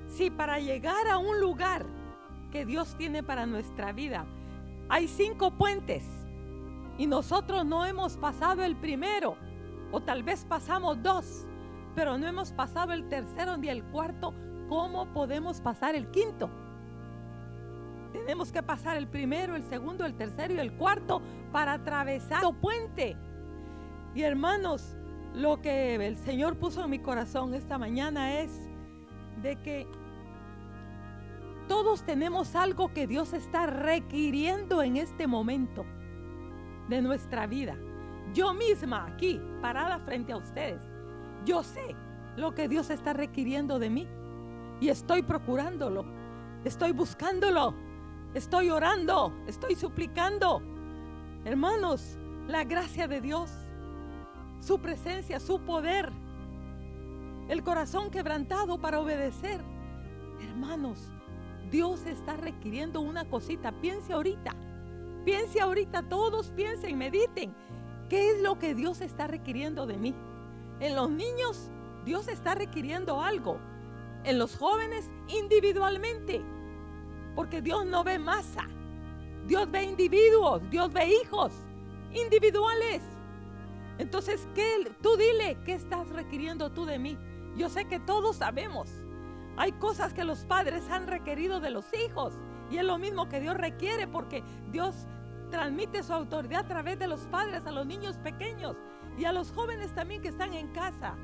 si 0.07 0.31
para 0.31 0.59
llegar 0.59 1.07
a 1.09 1.19
un 1.19 1.41
lugar 1.41 1.98
que 2.51 2.65
Dios 2.65 2.95
tiene 2.97 3.23
para 3.23 3.47
nuestra 3.47 3.93
vida 3.93 4.27
hay 4.89 5.07
cinco 5.07 5.51
puentes 5.51 6.03
y 6.97 7.07
nosotros 7.07 7.65
no 7.65 7.85
hemos 7.85 8.17
pasado 8.17 8.65
el 8.65 8.75
primero, 8.75 9.37
o 9.93 10.01
tal 10.01 10.23
vez 10.23 10.45
pasamos 10.45 11.01
dos, 11.03 11.47
pero 11.95 12.19
no 12.19 12.27
hemos 12.27 12.53
pasado 12.53 12.93
el 12.93 13.09
tercero 13.09 13.57
ni 13.57 13.69
el 13.69 13.85
cuarto, 13.85 14.35
¿cómo 14.69 15.07
podemos 15.13 15.61
pasar 15.61 15.95
el 15.95 16.11
quinto? 16.11 16.51
Tenemos 18.13 18.51
que 18.51 18.63
pasar 18.63 18.97
el 18.97 19.07
primero, 19.07 19.55
el 19.55 19.65
segundo, 19.65 20.07
el 20.07 20.15
tercero 20.15 20.55
y 20.55 20.59
el 20.59 20.73
cuarto 20.73 21.21
para 21.53 21.75
atravesar 21.75 22.43
el 22.43 22.57
puente. 22.57 23.17
Y 24.15 24.23
hermanos, 24.23 24.97
lo 25.35 25.61
que 25.61 25.95
el 25.95 26.17
Señor 26.17 26.57
puso 26.57 26.83
en 26.83 26.91
mi 26.91 26.99
corazón 26.99 27.53
esta 27.53 27.77
mañana 27.77 28.41
es 28.41 28.51
de 29.43 29.57
que 29.57 29.87
todos 31.69 32.03
tenemos 32.03 32.57
algo 32.57 32.93
que 32.93 33.07
Dios 33.07 33.33
está 33.33 33.67
requiriendo 33.67 34.83
en 34.83 34.97
este 34.97 35.27
momento 35.27 35.85
de 36.89 37.03
nuestra 37.03 37.47
vida. 37.47 37.77
Yo 38.35 38.55
misma 38.55 39.07
aquí, 39.07 39.41
parada 39.61 39.99
frente 40.01 40.33
a 40.33 40.39
ustedes, 40.39 40.83
yo 41.45 41.63
sé 41.63 41.95
lo 42.37 42.55
que 42.55 42.69
Dios 42.69 42.91
está 42.91 43.13
requiriendo 43.13 43.79
de 43.79 43.91
mí 43.91 44.09
y 44.81 44.89
estoy 44.89 45.23
procurándolo, 45.23 46.05
estoy 46.65 46.93
buscándolo, 46.93 47.75
estoy 48.35 48.71
orando, 48.71 49.33
estoy 49.47 49.75
suplicando. 49.75 50.63
Hermanos, 51.45 52.19
la 52.47 52.65
gracia 52.65 53.09
de 53.09 53.21
Dios, 53.21 53.51
su 54.61 54.79
presencia, 54.81 55.39
su 55.41 55.61
poder, 55.61 56.13
el 57.49 57.63
corazón 57.63 58.11
quebrantado 58.11 58.79
para 58.79 59.01
obedecer. 59.01 59.61
Hermanos, 60.41 61.13
Dios 61.71 62.07
está 62.07 62.37
requiriendo 62.37 63.01
una 63.01 63.25
cosita. 63.25 63.73
Piense 63.81 64.13
ahorita. 64.13 64.55
Piense 65.25 65.61
ahorita. 65.61 66.09
Todos 66.09 66.51
piensen, 66.51 66.97
mediten. 66.99 67.55
¿Qué 68.09 68.31
es 68.31 68.43
lo 68.43 68.59
que 68.59 68.75
Dios 68.75 69.01
está 69.01 69.27
requiriendo 69.27 69.87
de 69.87 69.99
mí? 69.99 70.15
En 70.81 70.97
los 70.97 71.11
niños, 71.11 71.71
Dios 72.05 72.29
está 72.29 72.55
requiriendo 72.55 73.23
algo. 73.23 73.59
En 74.25 74.39
los 74.39 74.57
jóvenes, 74.57 75.11
individualmente. 75.29 76.43
Porque 77.35 77.61
Dios 77.61 77.87
no 77.87 78.05
ve 78.05 78.19
masa. 78.19 78.67
Dios 79.47 79.71
ve 79.71 79.85
individuos. 79.85 80.63
Dios 80.71 80.93
ve 80.93 81.09
hijos 81.23 81.53
individuales. 82.13 83.03
Entonces, 83.99 84.49
¿qué? 84.55 84.91
Tú 85.03 85.17
dile, 85.17 85.59
¿qué 85.65 85.75
estás 85.75 86.09
requiriendo 86.11 86.71
tú 86.71 86.85
de 86.85 86.99
mí? 86.99 87.19
Yo 87.57 87.69
sé 87.69 87.87
que 87.87 87.99
todos 87.99 88.37
sabemos. 88.37 88.89
Hay 89.59 89.73
cosas 89.73 90.15
que 90.15 90.23
los 90.23 90.45
padres 90.45 90.89
han 90.89 91.09
requerido 91.09 91.59
de 91.59 91.71
los 91.71 91.85
hijos 91.93 92.33
y 92.71 92.79
es 92.79 92.85
lo 92.85 92.97
mismo 92.97 93.29
que 93.29 93.41
Dios 93.41 93.57
requiere 93.57 94.07
porque 94.07 94.45
Dios 94.71 94.95
transmite 95.51 96.05
su 96.05 96.13
autoridad 96.13 96.61
a 96.61 96.69
través 96.69 96.97
de 96.97 97.09
los 97.09 97.23
padres 97.23 97.67
a 97.67 97.73
los 97.73 97.85
niños 97.85 98.19
pequeños 98.19 98.77
y 99.19 99.25
a 99.25 99.33
los 99.33 99.51
jóvenes 99.51 99.93
también 99.93 100.23
que 100.23 100.29
están 100.29 100.55
en 100.55 100.69
casa. 100.69 101.17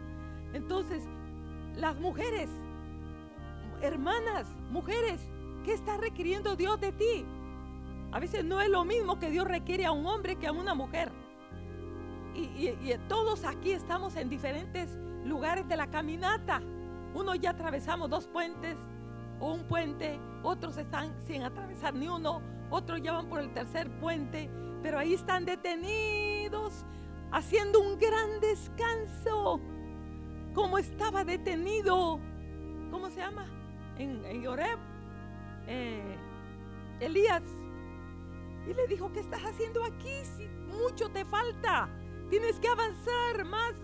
Entonces, 0.52 1.04
las 1.76 1.94
mujeres, 2.00 2.50
hermanas, 3.80 4.48
mujeres, 4.68 5.20
¿qué 5.62 5.72
está 5.72 5.96
requiriendo 5.96 6.56
Dios 6.56 6.80
de 6.80 6.90
ti? 6.90 7.24
A 8.10 8.18
veces 8.18 8.44
no 8.44 8.60
es 8.60 8.68
lo 8.68 8.84
mismo 8.84 9.20
que 9.20 9.30
Dios 9.30 9.46
requiere 9.46 9.86
a 9.86 9.92
un 9.92 10.06
hombre 10.06 10.34
que 10.36 10.48
a 10.48 10.52
una 10.52 10.74
mujer. 10.74 11.12
Y, 12.34 12.68
y 12.68 12.98
todos 13.08 13.44
aquí 13.44 13.70
estamos 13.70 14.16
en 14.16 14.28
diferentes 14.28 14.98
lugares 15.24 15.68
de 15.68 15.76
la 15.76 15.86
caminata. 15.86 16.60
Uno 17.14 17.34
ya 17.34 17.50
atravesamos 17.50 18.10
dos 18.10 18.26
puentes 18.26 18.76
o 19.40 19.52
un 19.52 19.64
puente, 19.64 20.18
otros 20.42 20.76
están 20.76 21.14
sin 21.26 21.42
atravesar 21.42 21.94
ni 21.94 22.08
uno, 22.08 22.42
otros 22.70 23.00
ya 23.02 23.12
van 23.12 23.28
por 23.28 23.40
el 23.40 23.52
tercer 23.52 23.90
puente, 24.00 24.50
pero 24.82 24.98
ahí 24.98 25.14
están 25.14 25.44
detenidos, 25.44 26.84
haciendo 27.30 27.80
un 27.80 27.98
gran 27.98 28.40
descanso, 28.40 29.60
como 30.54 30.78
estaba 30.78 31.24
detenido, 31.24 32.18
¿cómo 32.90 33.10
se 33.10 33.20
llama? 33.20 33.46
En, 33.96 34.24
en 34.24 34.46
Oreb, 34.46 34.78
eh, 35.66 36.16
Elías. 37.00 37.42
Y 38.66 38.72
le 38.72 38.86
dijo, 38.86 39.12
¿qué 39.12 39.20
estás 39.20 39.42
haciendo 39.42 39.84
aquí? 39.84 40.22
Mucho 40.68 41.10
te 41.10 41.24
falta, 41.24 41.88
tienes 42.30 42.58
que 42.58 42.68
avanzar 42.68 43.44
más. 43.44 43.74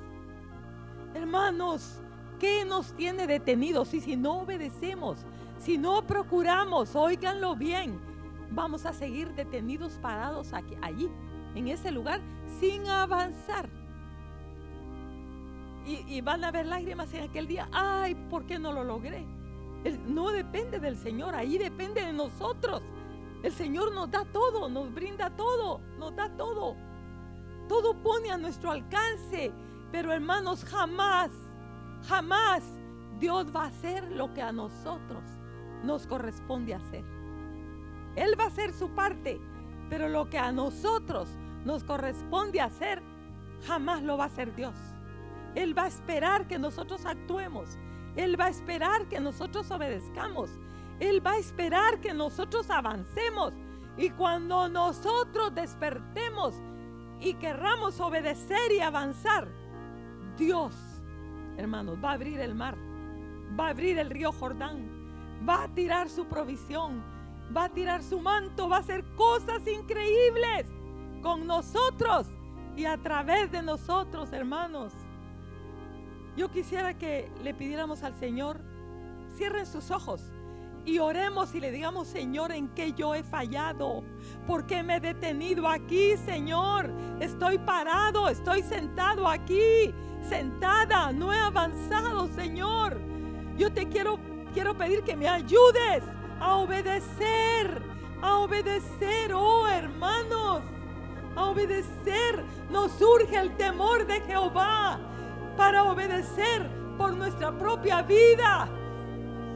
Hermanos, 1.14 2.00
¿qué 2.40 2.64
nos 2.64 2.92
tiene 2.94 3.28
detenidos? 3.28 3.94
Y 3.94 4.00
si 4.00 4.16
no 4.16 4.40
obedecemos, 4.40 5.18
si 5.58 5.78
no 5.78 6.04
procuramos, 6.04 6.96
oíganlo 6.96 7.54
bien, 7.54 8.00
vamos 8.50 8.86
a 8.86 8.92
seguir 8.92 9.32
detenidos, 9.34 9.92
parados 10.02 10.52
aquí, 10.52 10.74
allí, 10.82 11.08
en 11.54 11.68
ese 11.68 11.92
lugar, 11.92 12.20
sin 12.58 12.88
avanzar. 12.88 13.68
Y, 15.86 16.20
van 16.20 16.44
a 16.44 16.48
haber 16.48 16.66
lágrimas 16.66 17.12
en 17.14 17.24
aquel 17.24 17.48
día. 17.48 17.68
Ay, 17.72 18.14
¿por 18.14 18.46
qué 18.46 18.58
no 18.58 18.72
lo 18.72 18.84
logré? 18.84 19.24
no 20.06 20.30
depende 20.30 20.78
del 20.78 20.96
Señor, 20.96 21.34
ahí 21.34 21.56
depende 21.56 22.04
de 22.04 22.12
nosotros. 22.12 22.82
El 23.42 23.52
Señor 23.52 23.94
nos 23.94 24.10
da 24.10 24.24
todo, 24.26 24.68
nos 24.68 24.92
brinda 24.92 25.30
todo, 25.30 25.80
nos 25.98 26.14
da 26.14 26.28
todo. 26.36 26.76
Todo 27.66 27.94
pone 27.94 28.30
a 28.30 28.36
nuestro 28.36 28.70
alcance. 28.70 29.50
Pero 29.90 30.12
hermanos, 30.12 30.64
jamás, 30.64 31.30
jamás 32.08 32.62
Dios 33.18 33.54
va 33.54 33.64
a 33.64 33.68
hacer 33.68 34.10
lo 34.12 34.32
que 34.32 34.42
a 34.42 34.52
nosotros 34.52 35.22
nos 35.84 36.06
corresponde 36.06 36.74
hacer. 36.74 37.04
Él 38.16 38.38
va 38.38 38.44
a 38.44 38.48
hacer 38.48 38.72
su 38.72 38.90
parte, 38.90 39.40
pero 39.88 40.08
lo 40.08 40.28
que 40.28 40.38
a 40.38 40.52
nosotros 40.52 41.28
nos 41.64 41.84
corresponde 41.84 42.60
hacer, 42.60 43.02
jamás 43.66 44.02
lo 44.02 44.16
va 44.16 44.24
a 44.24 44.26
hacer 44.28 44.54
Dios. 44.54 44.74
Él 45.54 45.76
va 45.76 45.84
a 45.84 45.88
esperar 45.88 46.46
que 46.46 46.58
nosotros 46.58 47.04
actuemos. 47.04 47.78
Él 48.16 48.40
va 48.40 48.46
a 48.46 48.50
esperar 48.50 49.08
que 49.08 49.20
nosotros 49.20 49.70
obedezcamos. 49.70 50.50
Él 50.98 51.24
va 51.24 51.32
a 51.32 51.38
esperar 51.38 52.00
que 52.00 52.14
nosotros 52.14 52.70
avancemos. 52.70 53.52
Y 53.96 54.10
cuando 54.10 54.68
nosotros 54.68 55.54
despertemos 55.54 56.54
y 57.20 57.34
querramos 57.34 58.00
obedecer 58.00 58.72
y 58.72 58.80
avanzar, 58.80 59.48
Dios, 60.36 60.74
hermanos, 61.56 61.98
va 62.02 62.10
a 62.10 62.14
abrir 62.14 62.40
el 62.40 62.54
mar, 62.54 62.76
va 63.58 63.66
a 63.66 63.70
abrir 63.70 63.98
el 63.98 64.10
río 64.10 64.32
Jordán, 64.32 64.88
va 65.48 65.64
a 65.64 65.68
tirar 65.68 66.08
su 66.08 66.26
provisión, 66.26 67.02
va 67.56 67.64
a 67.64 67.68
tirar 67.68 68.02
su 68.02 68.20
manto, 68.20 68.68
va 68.68 68.76
a 68.76 68.80
hacer 68.80 69.04
cosas 69.16 69.66
increíbles 69.66 70.66
con 71.22 71.46
nosotros 71.46 72.28
y 72.76 72.84
a 72.84 72.96
través 72.96 73.50
de 73.50 73.62
nosotros, 73.62 74.32
hermanos. 74.32 74.92
Yo 76.36 76.50
quisiera 76.50 76.96
que 76.96 77.30
le 77.42 77.54
pidiéramos 77.54 78.02
al 78.02 78.14
Señor, 78.14 78.60
cierren 79.36 79.66
sus 79.66 79.90
ojos 79.90 80.32
y 80.84 80.98
oremos 80.98 81.54
y 81.54 81.60
le 81.60 81.70
digamos, 81.70 82.08
Señor, 82.08 82.52
en 82.52 82.68
qué 82.68 82.92
yo 82.92 83.14
he 83.14 83.22
fallado, 83.22 84.02
por 84.46 84.66
qué 84.66 84.82
me 84.82 84.96
he 84.96 85.00
detenido 85.00 85.68
aquí, 85.68 86.16
Señor. 86.24 86.90
Estoy 87.20 87.58
parado, 87.58 88.28
estoy 88.28 88.62
sentado 88.62 89.28
aquí, 89.28 89.92
sentada, 90.28 91.12
no 91.12 91.32
he 91.32 91.38
avanzado, 91.38 92.28
Señor. 92.34 92.98
Yo 93.56 93.72
te 93.72 93.88
quiero 93.88 94.18
quiero 94.52 94.76
pedir 94.76 95.02
que 95.02 95.16
me 95.16 95.28
ayudes 95.28 96.02
a 96.40 96.56
obedecer, 96.56 97.82
a 98.22 98.38
obedecer, 98.38 99.32
oh 99.34 99.66
hermanos, 99.68 100.62
a 101.36 101.44
obedecer. 101.44 102.44
Nos 102.70 102.92
surge 102.92 103.36
el 103.36 103.56
temor 103.56 104.06
de 104.06 104.20
Jehová 104.22 104.98
para 105.56 105.84
obedecer 105.84 106.68
por 106.96 107.14
nuestra 107.14 107.56
propia 107.56 108.02
vida. 108.02 108.68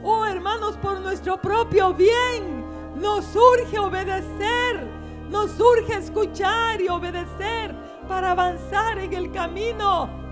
Oh 0.03 0.25
hermanos, 0.27 0.77
por 0.77 1.01
nuestro 1.01 1.41
propio 1.41 1.93
bien. 1.93 2.65
Nos 2.97 3.25
surge 3.27 3.79
obedecer. 3.79 4.89
Nos 5.29 5.51
surge 5.53 5.95
escuchar 5.95 6.81
y 6.81 6.89
obedecer 6.89 7.75
para 8.07 8.33
avanzar 8.33 8.99
en 8.99 9.15
el 9.15 9.33
camino 9.33 10.24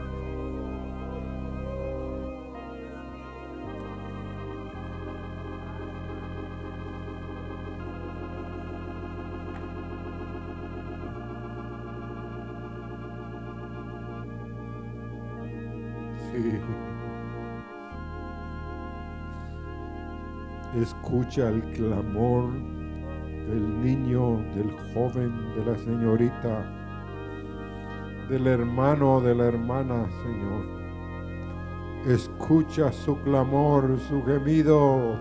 Escucha 20.75 21.51
el 21.51 21.63
clamor 21.73 22.51
del 22.51 23.83
niño, 23.83 24.39
del 24.55 24.71
joven, 24.95 25.31
de 25.55 25.71
la 25.71 25.77
señorita, 25.77 26.65
del 28.31 28.47
hermano, 28.47 29.21
de 29.21 29.35
la 29.35 29.45
hermana, 29.45 30.07
Señor. 30.23 30.65
Escucha 32.07 32.91
su 32.91 33.19
clamor, 33.19 33.99
su 34.09 34.25
gemido. 34.25 35.19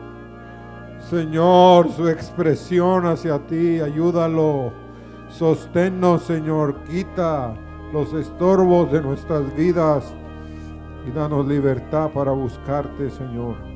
Señor, 0.99 1.89
su 1.89 2.07
expresión 2.07 3.05
hacia 3.05 3.45
ti, 3.45 3.81
ayúdalo. 3.81 4.71
Sosténnos, 5.27 6.23
Señor, 6.23 6.83
quita 6.85 7.53
los 7.91 8.13
estorbos 8.13 8.89
de 8.91 9.01
nuestras 9.01 9.53
vidas 9.55 10.13
y 11.05 11.11
danos 11.11 11.45
libertad 11.45 12.09
para 12.11 12.31
buscarte, 12.31 13.09
Señor. 13.09 13.70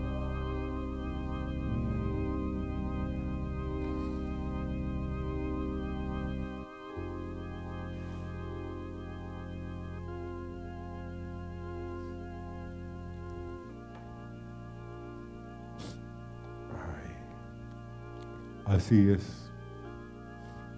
Así 18.85 19.09
es. 19.09 19.51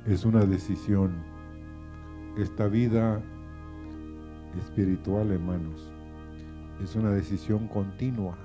Es 0.06 0.24
una 0.24 0.46
decisión. 0.46 1.12
Esta 2.38 2.70
vida 2.70 3.22
espiritual, 4.58 5.30
hermanos, 5.30 5.92
es 6.82 6.96
una 6.96 7.10
decisión 7.10 7.68
continua. 7.68 8.38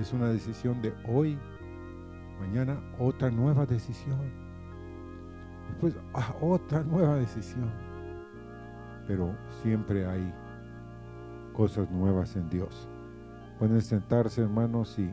Es 0.00 0.14
una 0.14 0.28
decisión 0.28 0.80
de 0.80 0.94
hoy, 1.06 1.38
mañana 2.40 2.80
otra 2.98 3.30
nueva 3.30 3.66
decisión. 3.66 4.32
Después 5.68 5.94
ah, 6.14 6.34
otra 6.40 6.82
nueva 6.84 7.16
decisión. 7.16 7.70
Pero 9.06 9.36
siempre 9.62 10.06
hay 10.06 10.32
cosas 11.52 11.90
nuevas 11.90 12.36
en 12.36 12.48
Dios. 12.48 12.88
Pueden 13.58 13.82
sentarse 13.82 14.40
hermanos 14.40 14.98
y 14.98 15.12